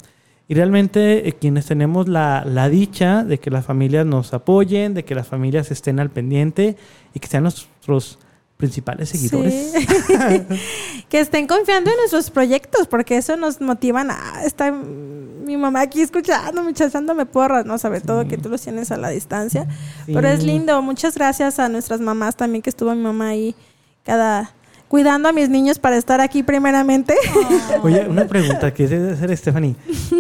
[0.49, 5.05] Y realmente eh, quienes tenemos la, la, dicha de que las familias nos apoyen, de
[5.05, 6.77] que las familias estén al pendiente
[7.15, 8.19] y que sean nuestros
[8.63, 9.73] principales seguidores.
[11.09, 16.01] que estén confiando en nuestros proyectos, porque eso nos motiva a está mi mamá aquí
[16.01, 17.77] escuchando, echándome porras, ¿no?
[17.77, 19.67] Sobre todo que tú los tienes a la distancia.
[20.07, 20.81] Pero es lindo.
[20.81, 23.57] Muchas gracias a nuestras mamás también, que estuvo mi mamá ahí
[24.05, 24.55] cada
[24.87, 27.17] cuidando a mis niños para estar aquí primeramente.
[27.83, 29.75] Oye, una pregunta que debe hacer Stephanie.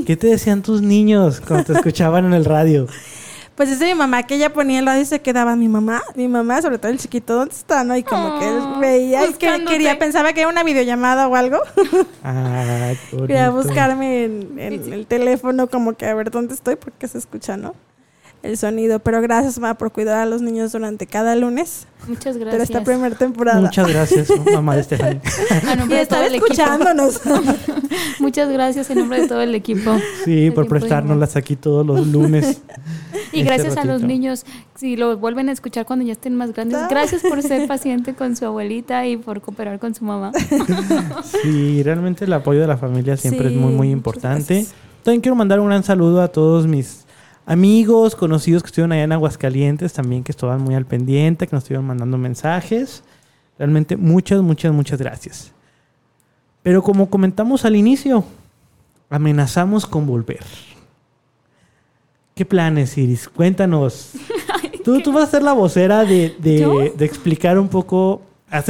[0.05, 2.89] ¿Qué te decían tus niños cuando te escuchaban en el radio?
[3.55, 6.27] Pues es mi mamá que ella ponía el radio y se quedaba mi mamá, mi
[6.27, 7.85] mamá, sobre todo el chiquito, ¿dónde está?
[7.85, 7.97] ¿No?
[7.97, 11.59] Y como que veía y que quería, pensaba que era una videollamada o algo.
[12.25, 17.19] Ah, quería buscarme en, en el teléfono como que a ver dónde estoy porque se
[17.19, 17.75] escucha, ¿no?
[18.43, 18.99] El sonido.
[18.99, 21.87] Pero gracias, mamá, por cuidar a los niños durante cada lunes.
[22.09, 22.51] Muchas gracias.
[22.51, 23.61] Pero esta primera temporada.
[23.61, 25.21] Muchas gracias, mamá de Stephanie.
[25.89, 27.21] y estar escuchándonos.
[28.19, 29.97] Muchas gracias en nombre de todo el equipo.
[30.25, 32.63] Sí, por prestárnoslas aquí todos los lunes.
[33.33, 36.53] y este gracias a los niños, si lo vuelven a escuchar cuando ya estén más
[36.53, 36.79] grandes.
[36.79, 36.89] Ah.
[36.91, 40.33] Gracias por ser paciente con su abuelita y por cooperar con su mamá.
[41.43, 44.67] sí, realmente el apoyo de la familia siempre es muy, muy importante.
[45.05, 47.02] También quiero mandar un gran saludo a todos mis
[47.47, 51.65] amigos, conocidos que estuvieron allá en Aguascalientes también, que estaban muy al pendiente, que nos
[51.65, 53.03] estuvieron mandando mensajes.
[53.59, 55.53] Realmente muchas, muchas, muchas gracias.
[56.63, 58.25] Pero como comentamos al inicio,
[59.11, 60.45] amenazamos con volver.
[62.35, 63.29] ¿Qué planes, Iris?
[63.29, 64.13] Cuéntanos.
[64.85, 68.23] tú, tú vas a ser la vocera de, de, explicar un poco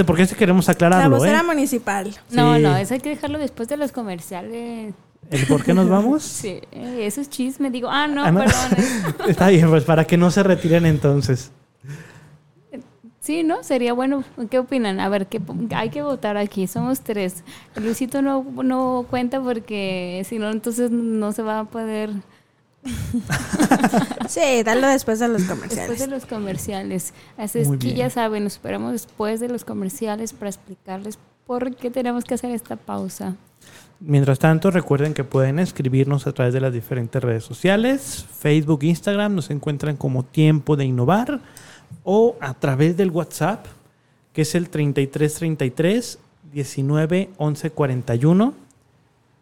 [0.07, 1.11] porque eso queremos aclararlo.
[1.11, 1.45] La vocera ¿eh?
[1.45, 2.15] municipal.
[2.31, 4.95] No, no, eso hay que dejarlo después de los comerciales.
[5.31, 6.23] ¿El por qué nos vamos?
[6.43, 7.71] Sí, eso es chisme.
[7.71, 9.29] Digo, ah, no, ah, perdón.
[9.29, 11.51] Está bien, pues para que no se retiren entonces.
[13.23, 13.63] Sí, ¿no?
[13.63, 14.25] Sería bueno.
[14.51, 14.99] ¿Qué opinan?
[14.99, 15.41] A ver, ¿qué,
[15.75, 16.67] hay que votar aquí.
[16.67, 17.45] Somos tres.
[17.77, 22.11] Luisito no, no cuenta porque si no, entonces no se va a poder...
[24.29, 25.89] sí, dalo después de los comerciales.
[25.89, 27.15] Después de los comerciales.
[27.37, 31.93] Así es que ya saben, nos esperamos después de los comerciales para explicarles por qué
[31.93, 33.37] tenemos que hacer esta pausa.
[34.05, 39.33] Mientras tanto, recuerden que pueden escribirnos a través de las diferentes redes sociales, Facebook, Instagram,
[39.33, 41.41] nos encuentran como Tiempo de Innovar
[42.03, 43.65] o a través del WhatsApp,
[44.33, 46.19] que es el 3333
[46.53, 48.55] 19 11 41.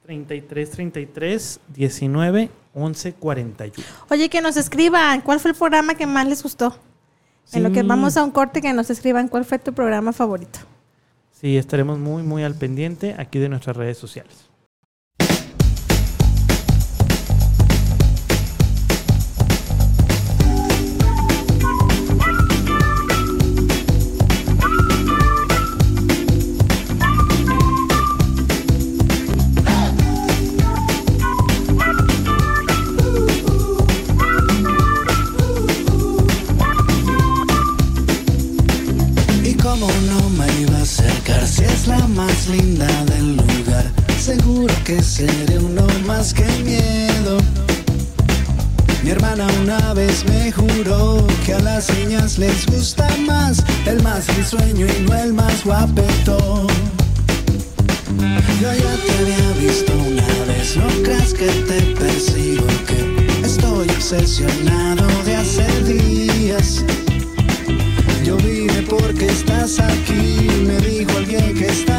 [0.05, 3.89] 3333 19 11 41.
[4.11, 6.77] Oye, que nos escriban, ¿cuál fue el programa que más les gustó?
[7.55, 10.59] En lo que vamos a un corte, que nos escriban cuál fue tu programa favorito.
[11.33, 14.50] Sí, estaremos muy, muy al pendiente aquí de nuestras redes sociales.
[45.03, 47.39] Seré uno más que miedo.
[49.03, 54.27] Mi hermana una vez me juró que a las niñas les gusta más el más
[54.37, 56.67] risueño y no el más guapetón.
[58.61, 65.07] Yo ya te había visto una vez, no creas que te persigo, que estoy obsesionado
[65.25, 66.85] de hace días.
[69.21, 71.90] Porque estás aquí, me dijo alguien que estaba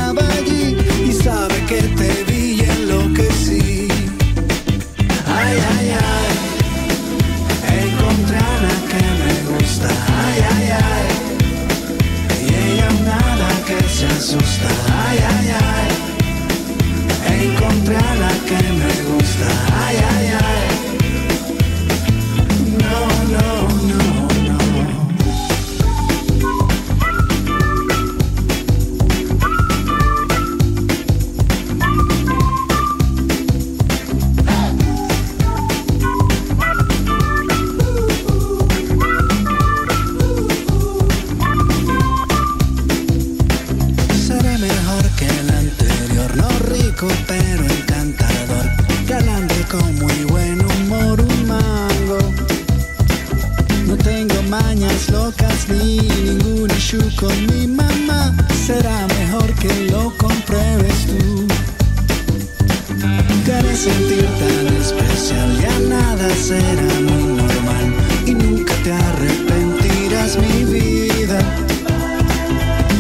[66.74, 67.88] era muy normal
[68.26, 71.40] y nunca te arrepentirás mi vida.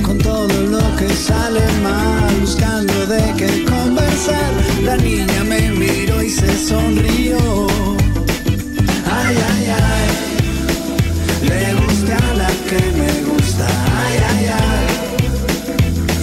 [0.05, 4.51] Con todo lo que sale mal, buscando de qué conversar,
[4.83, 7.37] la niña me miró y se sonrió.
[9.19, 10.07] Ay, ay, ay,
[11.49, 13.67] le gusta a la que me gusta.
[14.03, 14.87] Ay, ay, ay,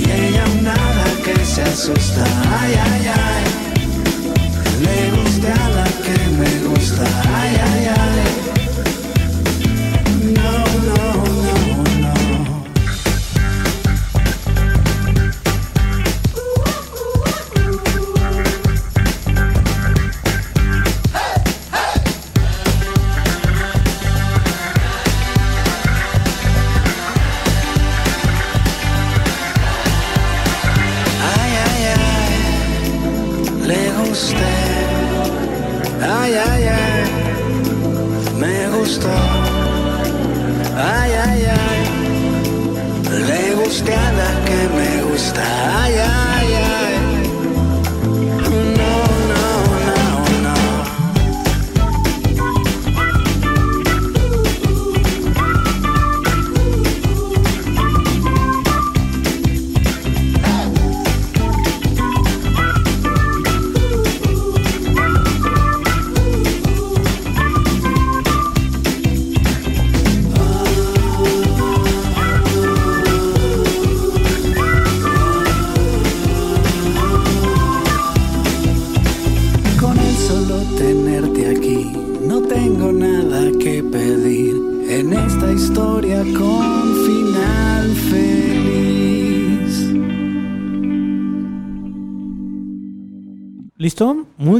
[0.02, 2.24] y ella nada que se asusta.
[2.60, 3.27] Ay, ay, ay.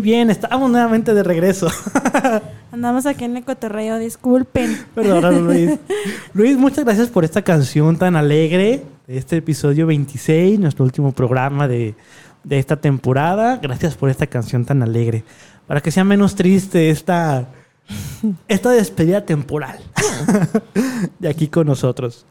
[0.01, 1.69] Bien, estamos nuevamente de regreso.
[2.73, 4.77] Andamos aquí en el cotorreo, disculpen.
[4.95, 5.79] Perdón, Luis.
[6.35, 11.69] Luis, muchas gracias por esta canción tan alegre de este episodio 26, nuestro último programa
[11.69, 11.95] de,
[12.43, 13.59] de esta temporada.
[13.63, 15.25] Gracias por esta canción tan alegre.
[15.67, 17.49] Para que sea menos triste esta,
[18.49, 19.79] esta despedida temporal
[21.19, 22.27] de aquí con nosotros.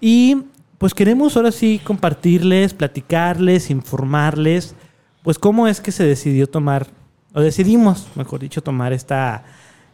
[0.00, 0.44] Y
[0.78, 4.74] pues queremos ahora sí compartirles, platicarles, informarles,
[5.22, 6.86] pues cómo es que se decidió tomar,
[7.34, 9.44] o decidimos, mejor dicho, tomar esta,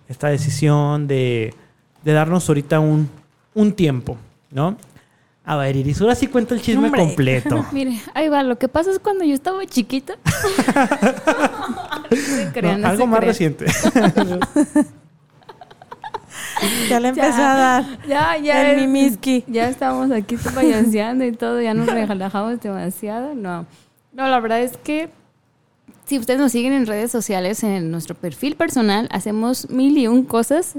[0.08, 1.54] esta decisión de,
[2.04, 3.08] de darnos ahorita un,
[3.54, 4.16] un tiempo,
[4.50, 4.76] ¿no?
[5.44, 7.00] A ver, Iris, ahora sí cuenta el chisme Hombre.
[7.00, 7.64] completo.
[7.72, 8.42] Mire, ahí va.
[8.42, 10.14] Lo que pasa es cuando yo estaba chiquita.
[12.10, 13.28] No se crean, No, no algo se más crean.
[13.28, 13.66] reciente.
[16.88, 17.84] Ya le empezó a dar.
[18.06, 18.70] Ya, ya.
[18.70, 19.44] El es- mimiski.
[19.46, 23.34] Ya estamos aquí payaseando y todo, ya nos relajamos demasiado.
[23.34, 23.66] No.
[24.12, 25.10] No, la verdad es que
[26.08, 30.24] si ustedes nos siguen en redes sociales, en nuestro perfil personal, hacemos mil y un
[30.24, 30.74] cosas.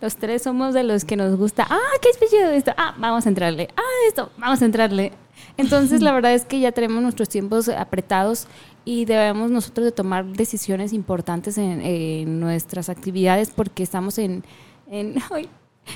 [0.00, 3.28] Los tres somos de los que nos gusta, ah, qué especial esto, ah, vamos a
[3.28, 5.12] entrarle, ah, esto, vamos a entrarle.
[5.56, 8.48] Entonces, la verdad es que ya tenemos nuestros tiempos apretados
[8.84, 14.42] y debemos nosotros de tomar decisiones importantes en, nuestras actividades porque estamos en,
[14.90, 15.48] en ay,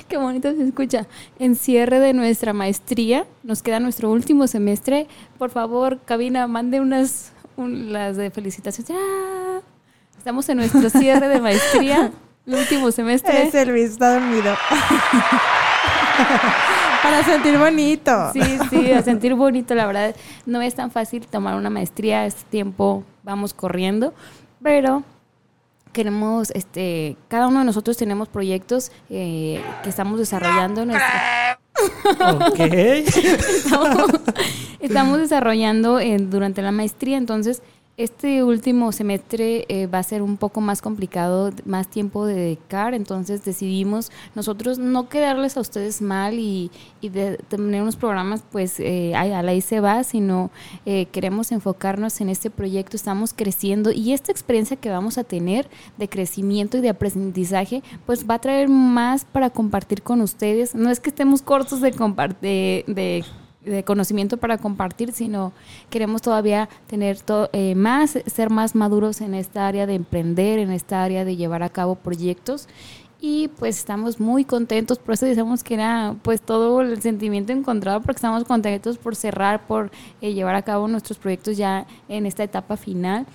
[0.07, 1.07] qué bonito se escucha,
[1.39, 3.25] en cierre de nuestra maestría.
[3.43, 5.07] Nos queda nuestro último semestre.
[5.37, 8.89] Por favor, cabina, mande unas un- las de felicitaciones.
[8.89, 9.61] Ya.
[10.17, 12.11] Estamos en nuestro cierre de maestría,
[12.45, 13.43] el último semestre.
[13.47, 14.55] Ese Luis está dormido.
[17.03, 18.31] Para sentir bonito.
[18.33, 20.15] Sí, sí, a sentir bonito, la verdad.
[20.45, 24.13] No es tan fácil tomar una maestría, este tiempo vamos corriendo,
[24.61, 25.03] pero
[25.93, 30.81] queremos, este, cada uno de nosotros tenemos proyectos eh, que estamos desarrollando.
[30.81, 31.59] en nuestra-
[32.19, 32.59] ok.
[34.79, 37.61] estamos, desarrollando en- durante la maestría, entonces
[37.97, 42.93] este último semestre eh, va a ser un poco más complicado, más tiempo de dedicar,
[42.93, 46.69] entonces decidimos nosotros no quedarles a ustedes mal y,
[47.01, 50.51] y de tener unos programas pues eh, a la ahí se va, sino
[50.85, 55.67] eh, queremos enfocarnos en este proyecto, estamos creciendo y esta experiencia que vamos a tener
[55.97, 60.75] de crecimiento y de aprendizaje pues va a traer más para compartir con ustedes.
[60.75, 61.91] No es que estemos cortos de,
[62.41, 63.25] de, de
[63.67, 65.51] de conocimiento para compartir, sino
[65.89, 70.71] queremos todavía tener to- eh, más, ser más maduros en esta área de emprender, en
[70.71, 72.67] esta área de llevar a cabo proyectos.
[73.19, 77.99] Y pues estamos muy contentos, por eso decíamos que era pues todo el sentimiento encontrado,
[78.01, 79.89] porque estamos contentos por cerrar, por
[80.21, 83.25] eh, llevar a cabo nuestros proyectos ya en esta etapa final.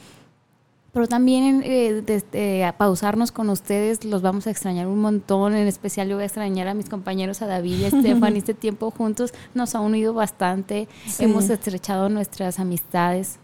[0.93, 5.55] Pero también eh, desde, a pausarnos con ustedes, los vamos a extrañar un montón.
[5.55, 8.37] En especial yo voy a extrañar a mis compañeros, a David y a Estefan.
[8.43, 10.89] Este tiempo juntos nos ha unido bastante.
[11.07, 11.25] Sí.
[11.25, 13.39] Hemos estrechado nuestras amistades.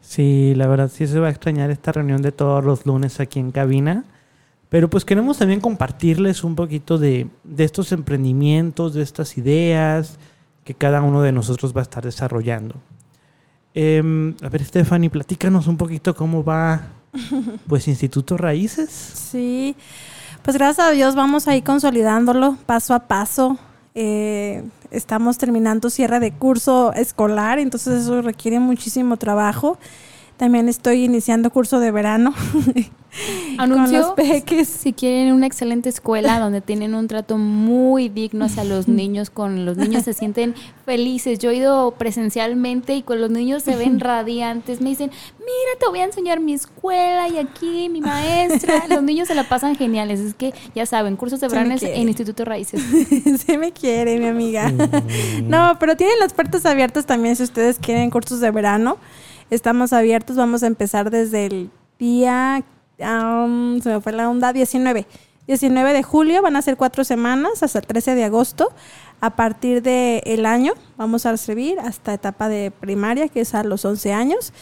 [0.00, 3.38] Sí, la verdad sí se va a extrañar esta reunión de todos los lunes aquí
[3.38, 4.04] en cabina.
[4.70, 10.18] Pero pues queremos también compartirles un poquito de, de estos emprendimientos, de estas ideas
[10.64, 12.76] que cada uno de nosotros va a estar desarrollando.
[13.74, 16.82] Em, a ver, Stephanie, platícanos un poquito cómo va
[17.68, 18.90] pues Instituto Raíces.
[18.90, 19.74] Sí,
[20.42, 23.58] pues gracias a Dios vamos ahí consolidándolo paso a paso.
[23.96, 29.78] Eh, estamos terminando cierre de curso escolar, entonces eso requiere muchísimo trabajo.
[30.36, 32.34] También estoy iniciando curso de verano
[33.56, 34.66] con Anuncio, los peques.
[34.66, 39.64] si quieren una excelente escuela donde tienen un trato muy digno hacia los niños, con
[39.64, 41.38] los niños se sienten felices.
[41.38, 44.80] Yo he ido presencialmente y con los niños se ven radiantes.
[44.80, 48.86] Me dicen, mira, te voy a enseñar mi escuela y aquí mi maestra.
[48.88, 50.18] Los niños se la pasan geniales.
[50.18, 52.82] Es que ya saben, cursos de verano en Instituto Raíces.
[53.46, 54.72] Se me quiere, mi amiga.
[55.44, 58.98] No, pero tienen las puertas abiertas también si ustedes quieren cursos de verano.
[59.54, 62.64] Estamos abiertos, vamos a empezar desde el día,
[63.02, 65.06] am, se me fue la onda, 19.
[65.46, 68.72] 19 de julio, van a ser cuatro semanas hasta el 13 de agosto.
[69.20, 73.84] A partir del año vamos a recibir hasta etapa de primaria, que es a los
[73.84, 74.52] 11 años.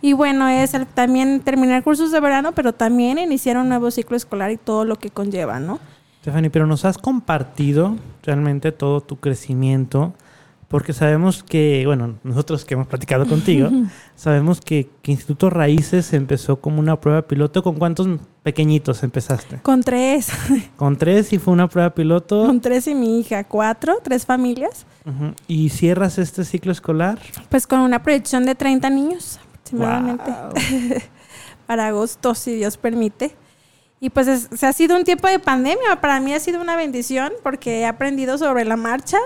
[0.00, 4.16] Y bueno, es el- también terminar cursos de verano, pero también iniciar un nuevo ciclo
[4.16, 5.80] escolar y todo lo que conlleva, ¿no?
[6.22, 10.14] Stephanie, pero nos has compartido realmente todo tu crecimiento,
[10.68, 13.70] porque sabemos que, bueno, nosotros que hemos platicado contigo,
[14.16, 17.62] sabemos que, que Instituto Raíces empezó como una prueba piloto.
[17.62, 18.06] ¿Con cuántos
[18.42, 19.60] pequeñitos empezaste?
[19.62, 20.28] Con tres.
[20.76, 22.44] Con tres y fue una prueba piloto.
[22.46, 24.84] Con tres y mi hija, cuatro, tres familias.
[25.06, 25.32] Ujú.
[25.46, 27.18] ¿Y cierras este ciclo escolar?
[27.48, 30.52] Pues con una proyección de 30 niños aproximadamente Guau.
[31.66, 33.34] para agosto, si Dios permite.
[34.00, 36.00] Y pues es- se ha sido un tiempo de pandemia.
[36.00, 39.16] Para mí ha sido una bendición porque he aprendido sobre la marcha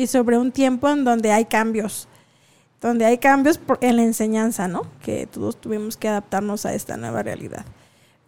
[0.00, 2.08] y sobre un tiempo en donde hay cambios.
[2.80, 4.82] Donde hay cambios en la enseñanza, ¿no?
[5.02, 7.66] Que todos tuvimos que adaptarnos a esta nueva realidad.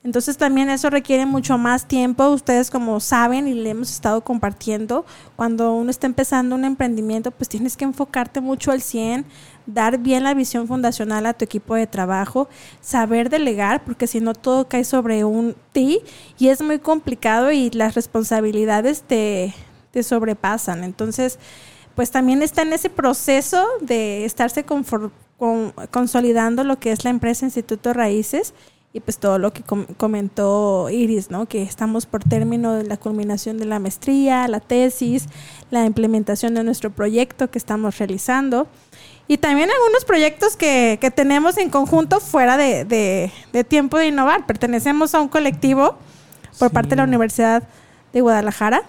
[0.05, 2.29] Entonces también eso requiere mucho más tiempo.
[2.29, 5.07] Ustedes como saben y le hemos estado compartiendo,
[5.37, 9.25] cuando uno está empezando un emprendimiento, pues tienes que enfocarte mucho al 100,
[9.65, 12.49] dar bien la visión fundacional a tu equipo de trabajo,
[12.81, 16.01] saber delegar, porque si no todo cae sobre un ti
[16.37, 19.55] y es muy complicado y las responsabilidades te,
[19.93, 20.83] te sobrepasan.
[20.83, 21.39] Entonces,
[21.95, 27.11] pues también está en ese proceso de estarse conformando con, consolidando lo que es la
[27.11, 28.55] empresa Instituto Raíces
[28.93, 29.65] y pues todo lo que
[29.97, 31.47] comentó Iris, ¿no?
[31.47, 35.27] Que estamos por término de la culminación de la maestría, la tesis,
[35.73, 38.69] la implementación de nuestro proyecto que estamos realizando
[39.27, 44.47] y también algunos proyectos que, que tenemos en conjunto fuera de, de, tiempo de innovar.
[44.47, 45.97] Pertenecemos a un colectivo
[46.61, 47.65] por parte de la Universidad
[48.13, 48.85] de Guadalajara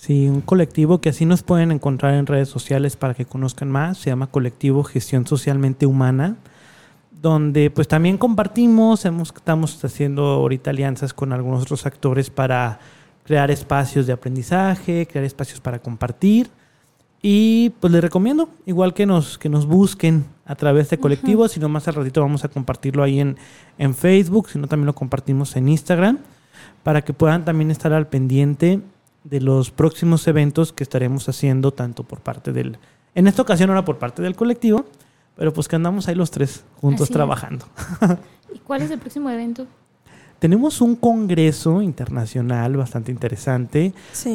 [0.00, 3.98] Sí, un colectivo que así nos pueden encontrar en redes sociales para que conozcan más.
[3.98, 6.36] Se llama Colectivo Gestión Socialmente Humana,
[7.20, 12.78] donde pues también compartimos, hemos, estamos haciendo ahorita alianzas con algunos otros actores para
[13.24, 16.48] crear espacios de aprendizaje, crear espacios para compartir.
[17.20, 21.58] Y pues les recomiendo, igual que nos, que nos busquen a través de colectivos, si
[21.58, 23.36] no más al ratito vamos a compartirlo ahí en,
[23.78, 26.18] en Facebook, si no también lo compartimos en Instagram,
[26.84, 28.80] para que puedan también estar al pendiente
[29.28, 32.78] de los próximos eventos que estaremos haciendo, tanto por parte del,
[33.14, 34.84] en esta ocasión ahora por parte del colectivo,
[35.36, 37.66] pero pues que andamos ahí los tres juntos trabajando.
[38.54, 39.66] ¿Y cuál es el próximo evento?
[40.38, 43.92] Tenemos un congreso internacional bastante interesante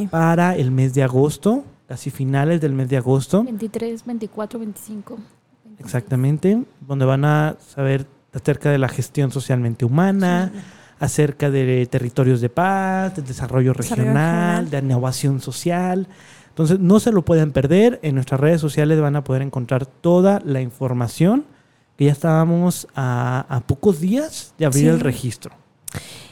[0.10, 3.44] para el mes de agosto, casi finales del mes de agosto.
[3.44, 5.18] 23, 24, 25.
[5.80, 10.52] Exactamente, donde van a saber acerca de la gestión socialmente humana
[11.04, 16.08] acerca de territorios de paz, de desarrollo regional, de innovación social.
[16.48, 18.00] Entonces, no se lo pueden perder.
[18.04, 21.46] En nuestras redes sociales van a poder encontrar toda la información,
[21.98, 25.52] que ya estábamos a, pocos días de abrir el registro.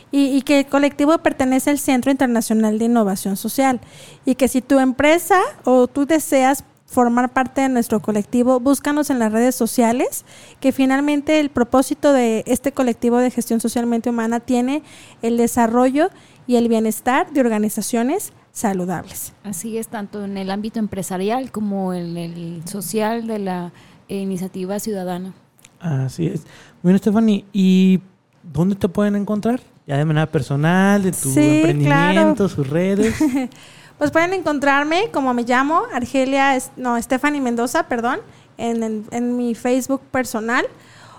[0.10, 3.82] Y, y, que el colectivo pertenece al Centro Internacional de Innovación Social.
[4.24, 9.18] Y que si tu empresa o tú deseas formar parte de nuestro colectivo, búscanos en
[9.18, 10.26] las redes sociales,
[10.60, 14.84] que finalmente el propósito de este colectivo de gestión socialmente humana tiene
[15.22, 16.10] el desarrollo
[16.48, 19.32] y el bienestar de organizaciones saludables.
[19.46, 23.72] Así es, tanto en el ámbito empresarial como en el social de la
[24.10, 25.34] iniciativa ciudadana.
[25.80, 26.44] Así es.
[26.84, 28.02] Bueno, Stephanie, ¿y
[28.44, 29.62] dónde te pueden encontrar?
[29.88, 33.16] Ya de manera personal, de tu emprendimiento, sus redes.
[34.02, 38.20] Pues pueden encontrarme como me llamo, Argelia, no, Stephanie Mendoza, perdón,
[38.58, 40.66] en, mi Facebook personal.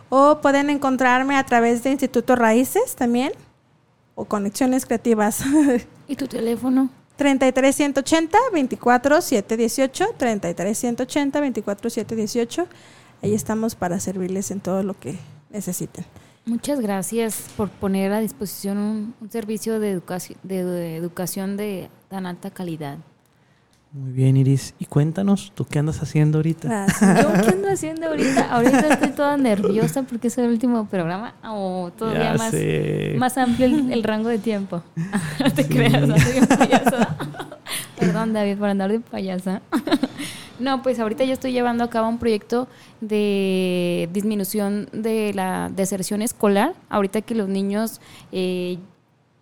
[0.08, 3.30] O pueden encontrarme a través de Instituto Raíces también,
[4.16, 5.44] o Conexiones Creativas.
[6.08, 6.90] ¿Y tu teléfono?
[7.18, 12.66] 33180 24718 33180 24718
[13.22, 15.20] Ahí estamos para servirles en todo lo que
[15.50, 16.04] necesiten.
[16.44, 18.78] Muchas gracias por poner a disposición
[19.20, 22.98] un, servicio de, educación, de, educación de tan alta calidad.
[23.92, 24.74] Muy bien, Iris.
[24.78, 26.86] Y cuéntanos, ¿tú qué andas haciendo ahorita?
[27.22, 28.50] ¿Yo qué ando haciendo ahorita?
[28.50, 32.54] Ahorita estoy toda nerviosa porque es el último programa o todavía más,
[33.16, 34.82] más amplio el, rango de tiempo.
[35.40, 37.16] no te creas, no soy payasa.
[37.98, 39.62] Perdón, David, por andar de payasa.
[40.62, 42.68] No, pues ahorita yo estoy llevando a cabo un proyecto
[43.00, 46.74] de disminución de la deserción escolar.
[46.88, 48.00] Ahorita que los niños
[48.30, 48.78] eh,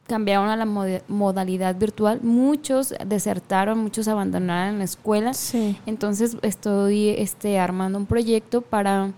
[0.06, 5.32] cambiaron a la modalidad virtual, muchos desertaron, muchos abandonaron la escuela.
[5.84, 9.12] Entonces estoy este, armando un proyecto para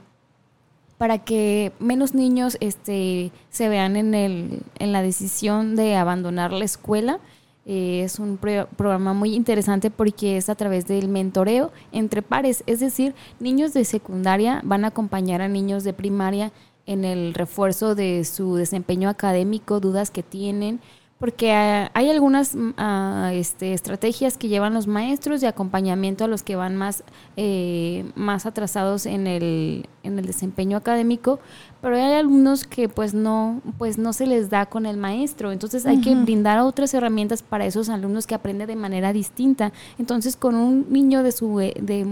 [0.99, 6.65] para que menos niños este, se vean en, el, en la decisión de abandonar la
[6.65, 7.19] escuela
[7.65, 12.81] eh, es un programa muy interesante porque es a través del mentoreo entre pares, es
[12.81, 16.53] decir, niños de secundaria van a acompañar a niños de primaria
[16.87, 20.81] en el refuerzo de su desempeño académico, dudas que tienen,
[21.23, 26.57] porque hay algunas ah, este, estrategias que llevan los maestros de acompañamiento a los que
[26.57, 27.05] van más,
[27.37, 31.39] eh, más atrasados en el, en el desempeño académico,
[31.81, 35.87] pero hay alumnos que pues no, pues no se les da con el maestro, entonces
[35.87, 39.73] hay que brindar otras herramientas para esos alumnos que aprenden de manera distinta.
[40.01, 42.05] Entonces con un niño de su de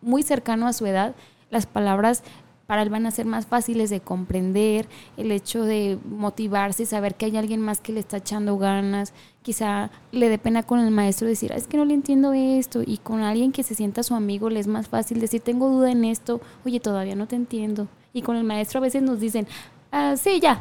[0.00, 1.14] muy cercano a su edad,
[1.52, 2.24] las palabras
[2.66, 7.14] para él van a ser más fáciles de comprender, el hecho de motivarse y saber
[7.14, 10.90] que hay alguien más que le está echando ganas, quizá le dé pena con el
[10.90, 14.14] maestro decir, es que no le entiendo esto, y con alguien que se sienta su
[14.14, 17.88] amigo le es más fácil decir, tengo duda en esto, oye, todavía no te entiendo.
[18.12, 19.46] Y con el maestro a veces nos dicen,
[19.90, 20.60] ah, sí, ya,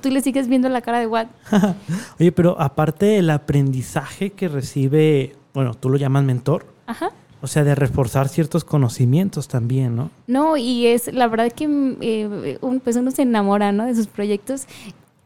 [0.00, 1.26] tú le sigues viendo la cara de what.
[2.20, 6.66] oye, pero aparte del aprendizaje que recibe, bueno, tú lo llamas mentor.
[6.86, 7.12] Ajá
[7.42, 10.10] o sea, de reforzar ciertos conocimientos también, ¿no?
[10.26, 11.64] No, y es la verdad que
[12.00, 13.84] eh, un, pues uno se enamora, ¿no?
[13.86, 14.66] De sus proyectos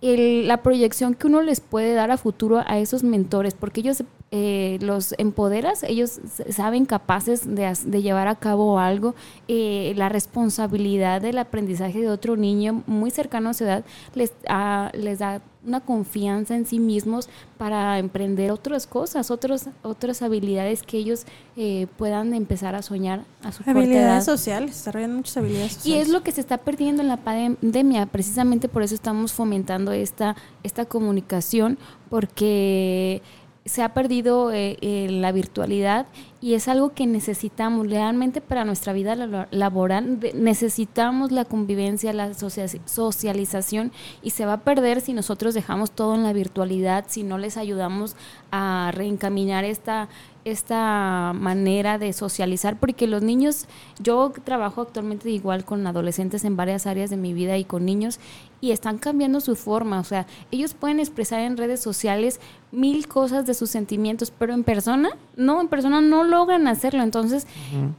[0.02, 4.02] el- la proyección que uno les puede dar a futuro a esos mentores, porque ellos
[4.32, 9.14] eh, los empoderas, ellos saben capaces de llevar a cabo algo,
[9.48, 14.90] eh, la responsabilidad del aprendizaje de otro niño muy cercano a su edad les, ah,
[14.94, 20.98] les da una confianza en sí mismos para emprender otras cosas, otros, otras habilidades que
[20.98, 23.62] ellos eh, puedan empezar a soñar a su.
[23.68, 26.06] Habilidades sociales, desarrollan muchas habilidades Y sociales.
[26.06, 30.36] es lo que se está perdiendo en la pandemia, precisamente por eso estamos fomentando esta,
[30.62, 33.22] esta comunicación, porque
[33.64, 36.06] se ha perdido eh, eh, la virtualidad
[36.46, 40.20] y es algo que necesitamos realmente para nuestra vida la- laboral.
[40.34, 43.90] necesitamos la convivencia, la socia- socialización
[44.22, 47.56] y se va a perder si nosotros dejamos todo en la virtualidad, si no les
[47.56, 48.14] ayudamos
[48.50, 50.08] a reencaminar esta,
[50.44, 53.66] esta manera de socializar, porque los niños,
[53.98, 58.20] yo trabajo actualmente igual con adolescentes en varias áreas de mi vida y con niños,
[58.60, 62.40] y están cambiando su forma, o sea, ellos pueden expresar en redes sociales
[62.72, 67.46] mil cosas de sus sentimientos, pero en persona, no, en persona no logran hacerlo, entonces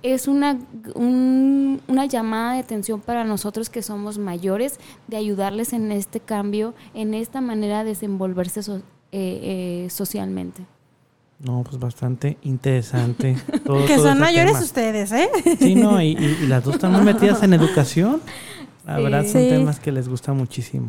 [0.02, 0.58] es una,
[0.96, 6.74] un- una llamada de atención para nosotros que somos mayores, de ayudarles en este cambio,
[6.94, 8.82] en esta manera de desenvolverse so-
[9.12, 10.66] eh, eh, socialmente.
[11.40, 13.38] No, pues bastante interesante.
[13.66, 14.66] todo- que todo son mayores tema.
[14.66, 15.30] ustedes, ¿eh?
[15.60, 18.22] Sí, no, y, y- y las dos están muy metidas en educación.
[18.86, 19.04] La Sí.
[19.04, 19.50] verdad son Sí.
[19.50, 20.88] temas que les gusta muchísimo.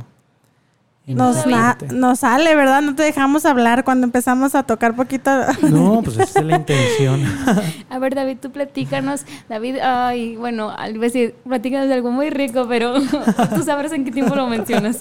[1.09, 1.95] Y Nos, na- interesante.
[1.95, 2.83] nos sale, ¿verdad?
[2.83, 5.31] No te dejamos hablar cuando empezamos a tocar poquito.
[5.63, 7.23] No, pues esa es la intención.
[7.89, 9.25] A ver, David, tú platícanos.
[9.49, 14.11] David, ay, bueno, al decir, platícanos de algo muy rico, pero tú sabrás en qué
[14.11, 14.99] tiempo lo mencionas.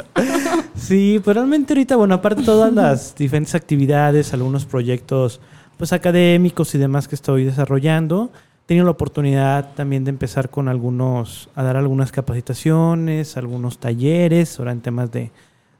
[0.76, 5.42] Sí, pues realmente ahorita, bueno, aparte de todas las diferentes actividades, algunos proyectos
[5.78, 8.32] pues académicos y demás que estoy desarrollando,
[8.64, 14.58] he tenido la oportunidad también de empezar con algunos, a dar algunas capacitaciones, algunos talleres,
[14.58, 15.32] ahora en temas de,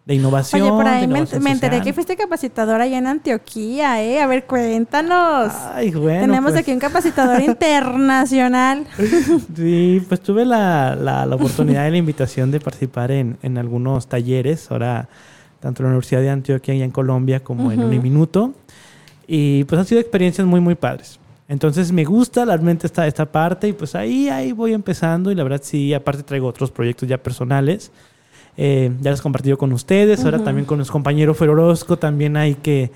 [0.08, 0.62] de innovación.
[0.62, 1.84] Oye, por de ahí me, enteré social.
[1.84, 4.22] que fuiste capacitadora allá en Antioquía, ¿eh?
[4.22, 5.52] A ver, cuéntanos.
[5.74, 6.22] Ay, bueno.
[6.22, 8.88] Tenemos pues, aquí un capacitador internacional.
[9.54, 14.08] Sí, pues tuve la, la, la oportunidad y la invitación de participar en, en algunos
[14.08, 15.10] talleres, ahora
[15.60, 17.84] tanto en la Universidad de Antioquia y en Colombia como en.
[17.84, 18.54] Uniminuto.
[19.28, 21.20] Y pues han sido experiencias muy, muy padres.
[21.50, 25.44] Entonces me gusta realmente esta, esta parte y pues ahí, ahí voy empezando y la
[25.44, 27.92] verdad sí, aparte traigo otros proyectos ya personales.
[28.58, 30.46] Eh, ya los he compartido con ustedes, ahora Ujú.
[30.46, 32.92] también con nuestro compañero Fer Orozco también hay que,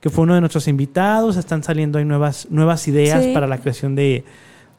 [0.00, 3.32] que fue uno de nuestros invitados, están saliendo ahí nuevas, nuevas ideas Sí.
[3.32, 4.24] para la creación de,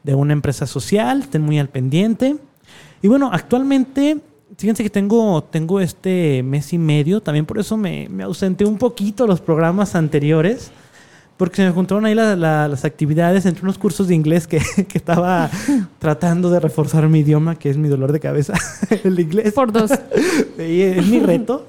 [0.04, 2.36] de una empresa social, estén muy al pendiente.
[3.02, 4.18] Y bueno, actualmente,
[4.56, 8.78] fíjense que tengo, tengo este mes y medio, también por eso me, me ausenté un
[8.78, 10.70] poquito los programas anteriores,
[11.38, 14.58] porque se me juntaron ahí la- la- las actividades entre unos cursos de inglés que,
[14.88, 15.48] que estaba
[15.98, 18.52] tratando de reforzar mi idioma, que es mi dolor de cabeza,
[19.04, 19.54] el inglés.
[19.54, 19.90] Por dos.
[20.58, 21.66] Sí, es mi reto.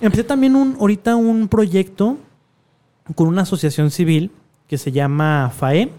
[0.00, 2.16] Empecé también un, ahorita un proyecto
[3.14, 4.30] con una asociación civil
[4.66, 5.92] que se llama FAE,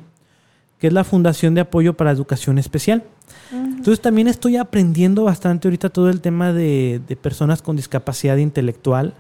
[0.80, 3.04] que es la Fundación de Apoyo para Educación Especial.
[3.52, 9.14] Entonces también estoy aprendiendo bastante ahorita todo el tema de, de personas con discapacidad intelectual,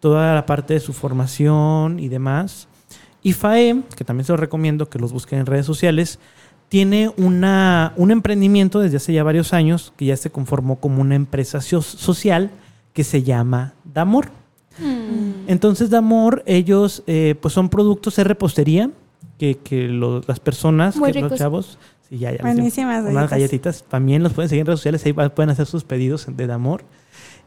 [0.00, 2.66] toda la parte de su formación y demás.
[3.22, 6.18] Y FAE, que también se los recomiendo que los busquen en redes sociales,
[6.68, 11.14] tiene una, un emprendimiento desde hace ya varios años que ya se conformó como una
[11.14, 12.50] empresa so- social
[12.92, 14.28] que se llama Damor.
[15.46, 18.90] Entonces, Damor, ellos eh, pues son productos de repostería
[19.38, 21.38] que, que lo- las personas, Muy que los ricos.
[21.38, 23.30] chavos, sí, ya, ya les unas galletas.
[23.30, 26.84] galletitas, también los pueden seguir en redes sociales, ahí pueden hacer sus pedidos de Damor.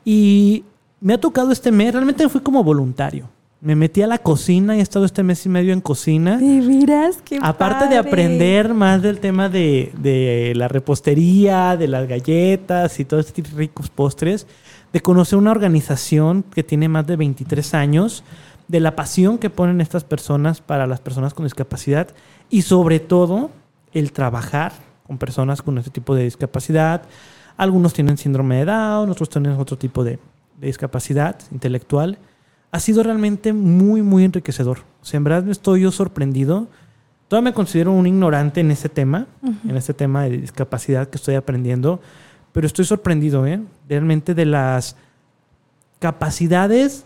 [0.04, 0.64] Y
[1.00, 3.30] me ha tocado este mes, realmente fui como voluntario.
[3.64, 6.38] Me metí a la cocina y he estado este mes y medio en cocina.
[6.38, 12.08] De veras, qué Aparte de aprender más del tema de, de la repostería, de las
[12.08, 14.48] galletas y todos estos ricos postres,
[14.92, 18.24] de conocer una organización que tiene más de 23 años,
[18.68, 22.08] de la pasión que ponen estas personas para las personas con discapacidad
[22.50, 23.52] y sobre todo
[23.94, 24.74] el trabajar
[25.06, 27.04] con personas con este tipo de discapacidad.
[27.58, 30.18] Algunos tienen síndrome de Down, otros tienen otro tipo de,
[30.58, 32.18] de discapacidad intelectual.
[32.72, 34.80] Ha sido realmente muy, muy enriquecedor.
[35.02, 36.68] O sea, en verdad estoy yo sorprendido.
[37.28, 39.28] Todavía me considero un ignorante en ese tema,
[39.68, 42.02] en este tema de discapacidad que estoy aprendiendo,
[42.52, 43.62] pero estoy sorprendido, ¿eh?
[43.88, 44.98] Realmente de las
[46.00, 47.06] capacidades,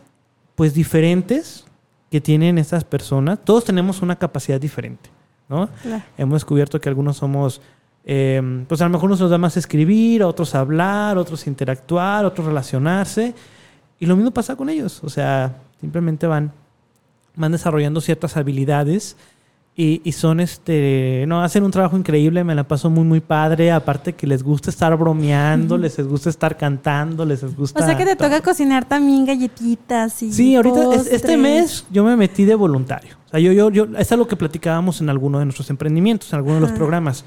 [0.55, 1.65] pues diferentes
[2.09, 3.39] que tienen estas personas.
[3.43, 5.09] Todos tenemos una capacidad diferente,
[5.49, 5.69] ¿no?
[5.81, 6.03] Claro.
[6.17, 7.61] Hemos descubierto que algunos somos,
[8.03, 12.25] eh, pues a lo mejor unos nos da más escribir, a otros hablar, otros interactuar,
[12.25, 13.35] otros relacionarse.
[13.99, 15.01] Y lo mismo pasa con ellos.
[15.03, 16.51] O sea, simplemente van,
[17.35, 19.15] van desarrollando ciertas habilidades
[19.77, 23.73] Y, y son, este, no, hacen un trabajo increíble, me la paso muy, muy padre.
[23.73, 27.83] Aparte que les gusta estar bromeando, les gusta estar cantando, les gusta...
[27.83, 28.29] O sea que te todo.
[28.29, 33.17] toca cocinar también galletitas y Sí, ahorita es- este mes yo me metí de voluntario.
[33.25, 36.37] O sea, yo, yo, yo, es algo que platicábamos en alguno de nuestros emprendimientos, en
[36.37, 37.25] alguno de los programas.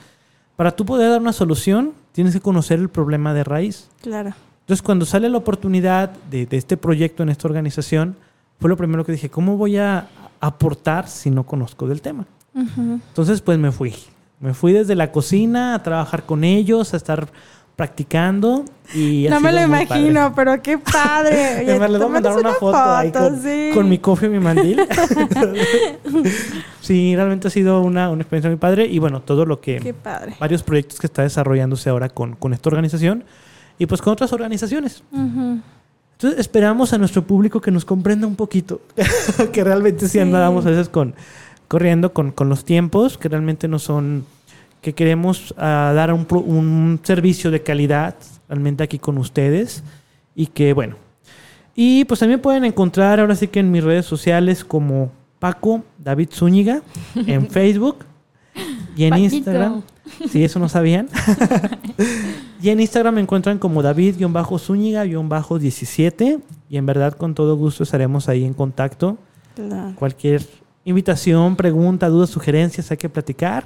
[0.56, 3.88] Para tú poder dar una solución, tienes que conocer el problema de raíz.
[4.00, 4.32] Claro.
[4.68, 8.16] Entonces, cuando sale la oportunidad de, de este proyecto en esta organización,
[8.60, 10.08] fue lo primero que dije, ¿cómo voy a
[10.40, 12.26] aportar si no conozco del tema?
[12.54, 13.00] Ujú.
[13.08, 13.94] Entonces, pues me fui.
[14.40, 17.28] Me fui desde la cocina a trabajar con ellos, a estar
[17.76, 20.00] practicando y No me lo muy padre.
[20.02, 21.30] imagino, pero qué padre.
[21.60, 23.70] Oye, voy a mandar tómanos una foto, ahí foto, con, sí.
[23.72, 24.80] con mi coffee y mi mandil.
[26.82, 29.78] sí, realmente ha sido una, una experiencia muy padre y bueno, todo lo que...
[29.78, 30.36] Qué padre.
[30.38, 33.24] Varios proyectos que está desarrollándose ahora con, con esta organización
[33.78, 35.02] y pues con otras organizaciones.
[35.12, 35.60] Ujú.
[36.12, 38.80] Entonces esperamos a nuestro público que nos comprenda un poquito,
[39.52, 40.18] que realmente sí Sí.
[40.18, 41.14] andábamos a veces con,
[41.68, 44.24] corriendo con, con los tiempos, que realmente no son,
[44.82, 48.16] que queremos ah, dar un, un servicio de calidad
[48.48, 49.82] realmente aquí con ustedes
[50.34, 50.96] y que bueno.
[51.76, 56.30] Y pues también pueden encontrar ahora sí que en mis redes sociales como Paco David
[56.32, 56.82] Zúñiga
[57.14, 57.98] en Facebook
[58.96, 59.34] y en Paquito.
[59.36, 59.82] Instagram.
[60.28, 61.08] Si eso no sabían.
[62.60, 66.40] y en Instagram me encuentran como David-Zúñiga-17.
[66.68, 69.16] Y en verdad, con todo gusto estaremos ahí en contacto.
[69.54, 69.94] Claro.
[69.96, 70.44] Cualquier
[70.84, 73.64] invitación, pregunta, dudas, sugerencias, hay que platicar.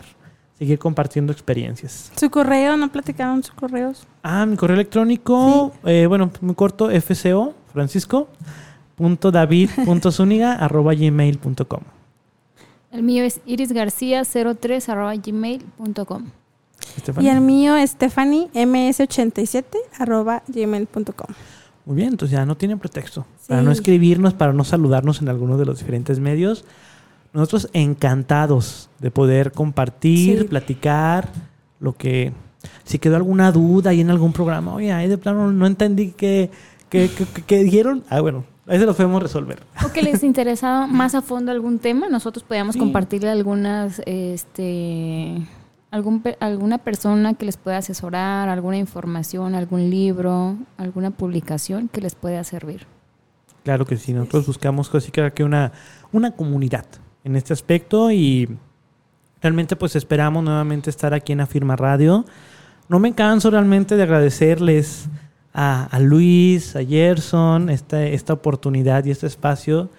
[0.59, 2.13] Seguir compartiendo experiencias.
[2.17, 4.07] Su correo, ¿no platicaron sus correos?
[4.23, 8.29] Ah, mi correo electrónico, eh, bueno, muy corto, fco, francisco,
[8.95, 11.81] punto david punto zúñiga, arroba gmail punto com.
[12.93, 16.31] El mío es irisgarcia03 arroba gmail.com.
[17.21, 19.65] Y el mío es Stephanie ms87
[19.99, 21.35] arroba gmail.com.
[21.85, 23.49] Muy bien, entonces ya no tienen pretexto Sí.
[23.49, 26.65] para no escribirnos, para no saludarnos en algunos de los diferentes medios.
[27.33, 30.45] Nosotros encantados de poder compartir, Sí.
[30.45, 31.31] platicar,
[31.81, 32.33] lo que...
[32.85, 36.51] Si quedó alguna duda ahí en algún programa, oye, ahí de plano no entendí que,
[36.91, 37.11] que,
[37.47, 38.05] que, dijeron.
[38.09, 39.61] Ah, bueno, ahí se lo podemos resolver.
[39.85, 42.79] O que les interesa más a fondo algún tema, nosotros podíamos Sí.
[42.79, 45.39] compartirle algunas, este,
[45.93, 52.15] algún, alguna persona que les pueda asesorar, alguna información, algún libro, alguna publicación que les
[52.17, 52.87] pueda servir.
[53.63, 55.71] Claro que sí, nosotros buscamos casi que una,
[56.11, 56.87] una comunidad
[57.23, 58.49] en este aspecto y
[59.41, 62.25] realmente pues esperamos nuevamente estar aquí en Afirma Radio.
[62.89, 65.09] No me canso realmente de agradecerles
[65.53, 69.91] a, a Luis, a Gerson, esta, esta oportunidad y este espacio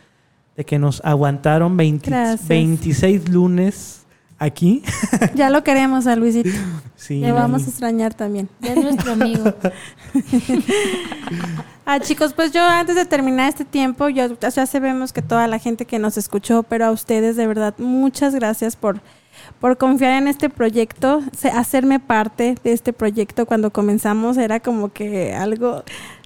[0.57, 2.47] de que nos aguantaron 20 Gracias.
[2.47, 4.02] 26 lunes
[4.43, 4.83] aquí.
[5.35, 6.49] Ya lo queremos a Luisito.
[6.95, 8.49] Sí, Le vamos a extrañar también.
[8.61, 9.53] Ya es nuestro amigo.
[11.85, 15.59] Ah, chicos, pues yo antes de terminar este tiempo, yo, ya sabemos que toda la
[15.59, 19.01] gente que nos escuchó, pero a ustedes de verdad, muchas gracias por,
[19.59, 21.21] por confiar en este proyecto,
[21.53, 23.45] hacerme parte de este proyecto.
[23.45, 25.83] Cuando comenzamos era como que algo,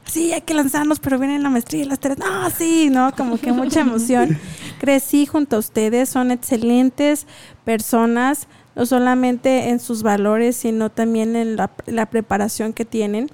[0.07, 3.13] sí, hay que lanzarnos, pero viene la maestría y las tres, no, sí, ¿no?
[3.15, 4.37] Como que mucha emoción.
[4.79, 7.27] Crecí junto a ustedes, son excelentes
[7.65, 13.29] personas, no solamente en sus valores, sino también en la, la preparación que tienen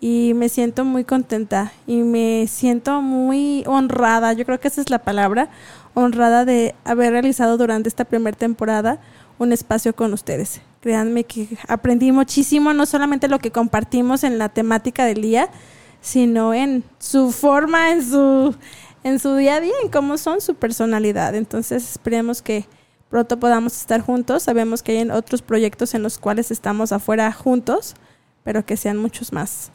[0.00, 4.90] y me siento muy contenta y me siento muy honrada, yo creo que esa es
[4.90, 5.50] la palabra,
[5.94, 8.98] honrada de haber realizado durante esta primera temporada
[9.38, 10.60] un espacio con ustedes.
[10.80, 15.50] Créanme que aprendí muchísimo, no solamente lo que compartimos en la temática del día,
[16.00, 18.54] sino en su forma, en su,
[19.04, 21.34] en su día a día, en cómo son su personalidad.
[21.34, 22.64] Entonces esperemos que
[23.08, 24.44] pronto podamos estar juntos.
[24.44, 27.94] Sabemos que hay otros proyectos en los cuales estamos afuera juntos,
[28.44, 29.70] pero que sean muchos más.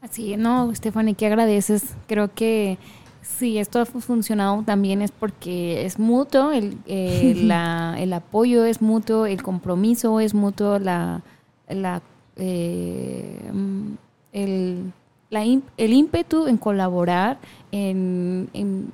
[0.00, 1.82] Así, no, Stephanie, ¿qué agradeces?
[2.06, 2.78] Creo que
[3.22, 8.64] si esto ha fu- funcionado también es porque es mutuo, el, eh, la- el apoyo
[8.64, 11.22] es mutuo, el compromiso es mutuo, la,
[11.68, 12.02] la,
[12.36, 13.92] eh, mm,
[14.32, 14.92] el,
[15.30, 17.38] la el ímpetu en colaborar,
[17.72, 18.92] en, en,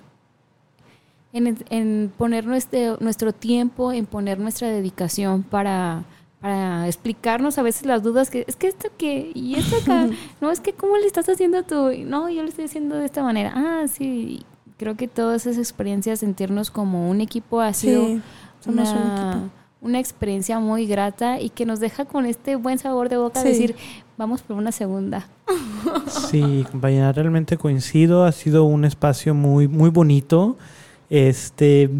[1.33, 6.05] en, en poner nuestro, nuestro tiempo, en poner nuestra dedicación para,
[6.41, 10.09] para explicarnos a veces las dudas que es que esto que y esto acá
[10.41, 13.23] no es que cómo le estás haciendo tú no yo lo estoy haciendo de esta
[13.23, 14.45] manera ah sí
[14.77, 18.21] creo que todas esas experiencias sentirnos como un equipo ha sido Sí,
[18.61, 19.49] somos un una, equipo.
[19.81, 23.49] una experiencia muy grata y que nos deja con este buen sabor de boca Sí.
[23.49, 23.77] decir
[24.23, 25.27] vamos por una segunda
[26.31, 28.25] Sí, compañera, realmente coincido.
[28.25, 30.57] Ha sido un espacio muy, muy bonito.
[31.11, 31.91] Este,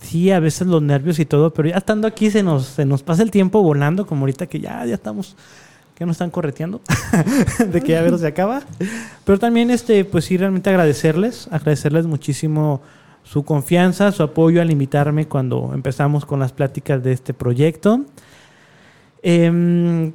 [0.00, 3.04] sí, a veces los nervios y todo, pero ya estando aquí se nos, se nos
[3.04, 5.36] pasa el tiempo volando, como ahorita que ya, ya estamos,
[5.94, 6.80] que nos están correteando,
[7.72, 8.62] de que ya ver se acaba.
[9.24, 12.82] Pero también, este, pues sí, realmente agradecerles, agradecerles muchísimo
[13.22, 18.04] su confianza, su apoyo al invitarme cuando empezamos con las pláticas de este proyecto.
[19.22, 20.12] Em,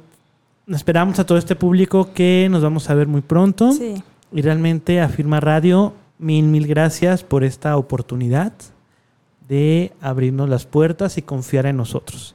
[0.76, 3.72] esperamos a todo este público que nos vamos a ver muy pronto.
[3.72, 4.02] Sí.
[4.32, 8.52] Y realmente Afirma Radio, mil, mil gracias por esta oportunidad
[9.48, 12.34] de abrirnos las puertas y confiar en nosotros.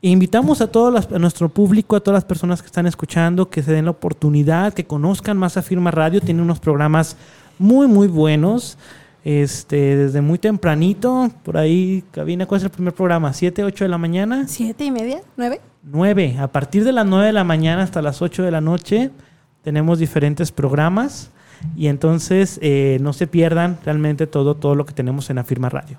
[0.00, 3.62] Invitamos a todo las- a nuestro público, a todas las personas que están escuchando, que
[3.62, 6.20] se den la oportunidad, que conozcan más Afirma Radio.
[6.20, 7.16] Tiene unos programas
[7.58, 8.78] muy, muy buenos.
[9.24, 13.30] Este, desde muy tempranito, por ahí, cabina, ¿cuál es el primer programa?
[13.32, 14.46] ¿7, 8 de la mañana?
[14.46, 15.20] ¿Siete y media?
[15.36, 15.60] ¿Nueve?
[15.86, 16.36] 9.
[16.38, 19.10] A partir de las 9 de la mañana hasta las 8 de la noche
[19.62, 21.30] tenemos diferentes programas
[21.76, 25.98] y entonces eh, no se pierdan realmente todo, todo lo que tenemos en Afirma Radio.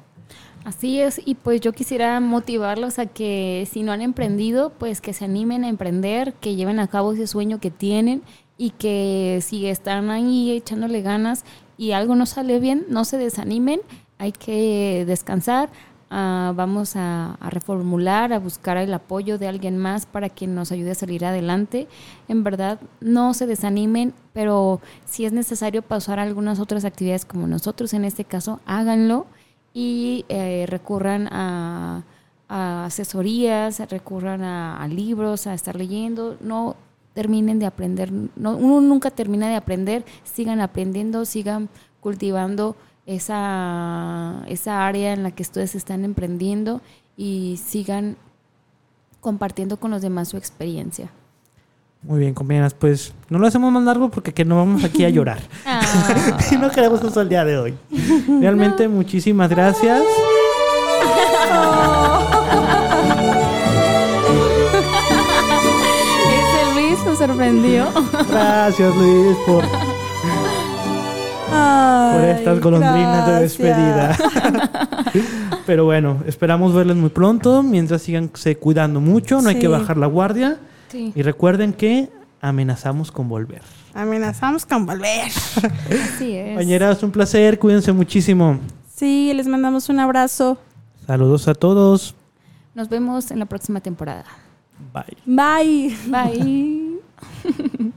[0.65, 5.13] Así es, y pues yo quisiera motivarlos a que si no han emprendido, pues que
[5.13, 8.21] se animen a emprender, que lleven a cabo ese sueño que tienen
[8.57, 11.45] y que si están ahí echándole ganas
[11.77, 13.79] y algo no sale bien, no se desanimen,
[14.17, 15.69] hay que descansar,
[16.09, 20.91] ah, vamos a, reformular, a buscar el apoyo de alguien más para que nos ayude
[20.91, 21.87] a salir adelante.
[22.27, 27.47] En verdad, no se desanimen, pero si es necesario pasar a algunas otras actividades como
[27.47, 29.25] nosotros en este caso, háganlo
[29.73, 32.03] y eh, recurran a,
[32.49, 36.75] a asesorías, recurran a, a libros, a estar leyendo, no
[37.13, 41.67] terminen de aprender, no, uno nunca termina de aprender, sigan aprendiendo, sigan
[41.99, 42.75] cultivando
[43.07, 46.81] esa, esa área en la que ustedes están emprendiendo
[47.15, 48.17] y sigan
[49.21, 51.09] compartiendo con los demás su experiencia.
[52.03, 55.09] Muy bien, compañeras, pues no lo hacemos más largo porque que no vamos aquí a
[55.09, 55.39] llorar.
[56.51, 57.75] y no queremos eso el día de hoy.
[58.41, 60.01] Realmente muchísimas gracias.
[66.29, 67.87] Ese Luis me sorprendió.
[68.29, 69.63] Gracias Luis por,
[72.13, 74.17] por estas golondrinas de despedida.
[75.65, 77.63] Pero bueno, esperamos verles muy pronto.
[77.63, 80.57] Mientras síganse cuidando mucho, no hay que bajar la guardia.
[80.89, 81.11] Sí.
[81.15, 82.09] Y recuerden que
[82.41, 83.61] amenazamos con volver.
[83.93, 85.27] Amenazamos con volver.
[86.15, 86.49] Así es.
[86.49, 87.59] Compañeras, un placer.
[87.59, 88.59] Cuídense muchísimo.
[88.93, 90.57] Sí, les mandamos un abrazo.
[91.05, 92.15] Saludos a todos.
[92.75, 94.25] Nos vemos en la próxima temporada.
[94.93, 95.17] Bye.
[95.25, 95.97] Bye.
[96.07, 97.91] Bye.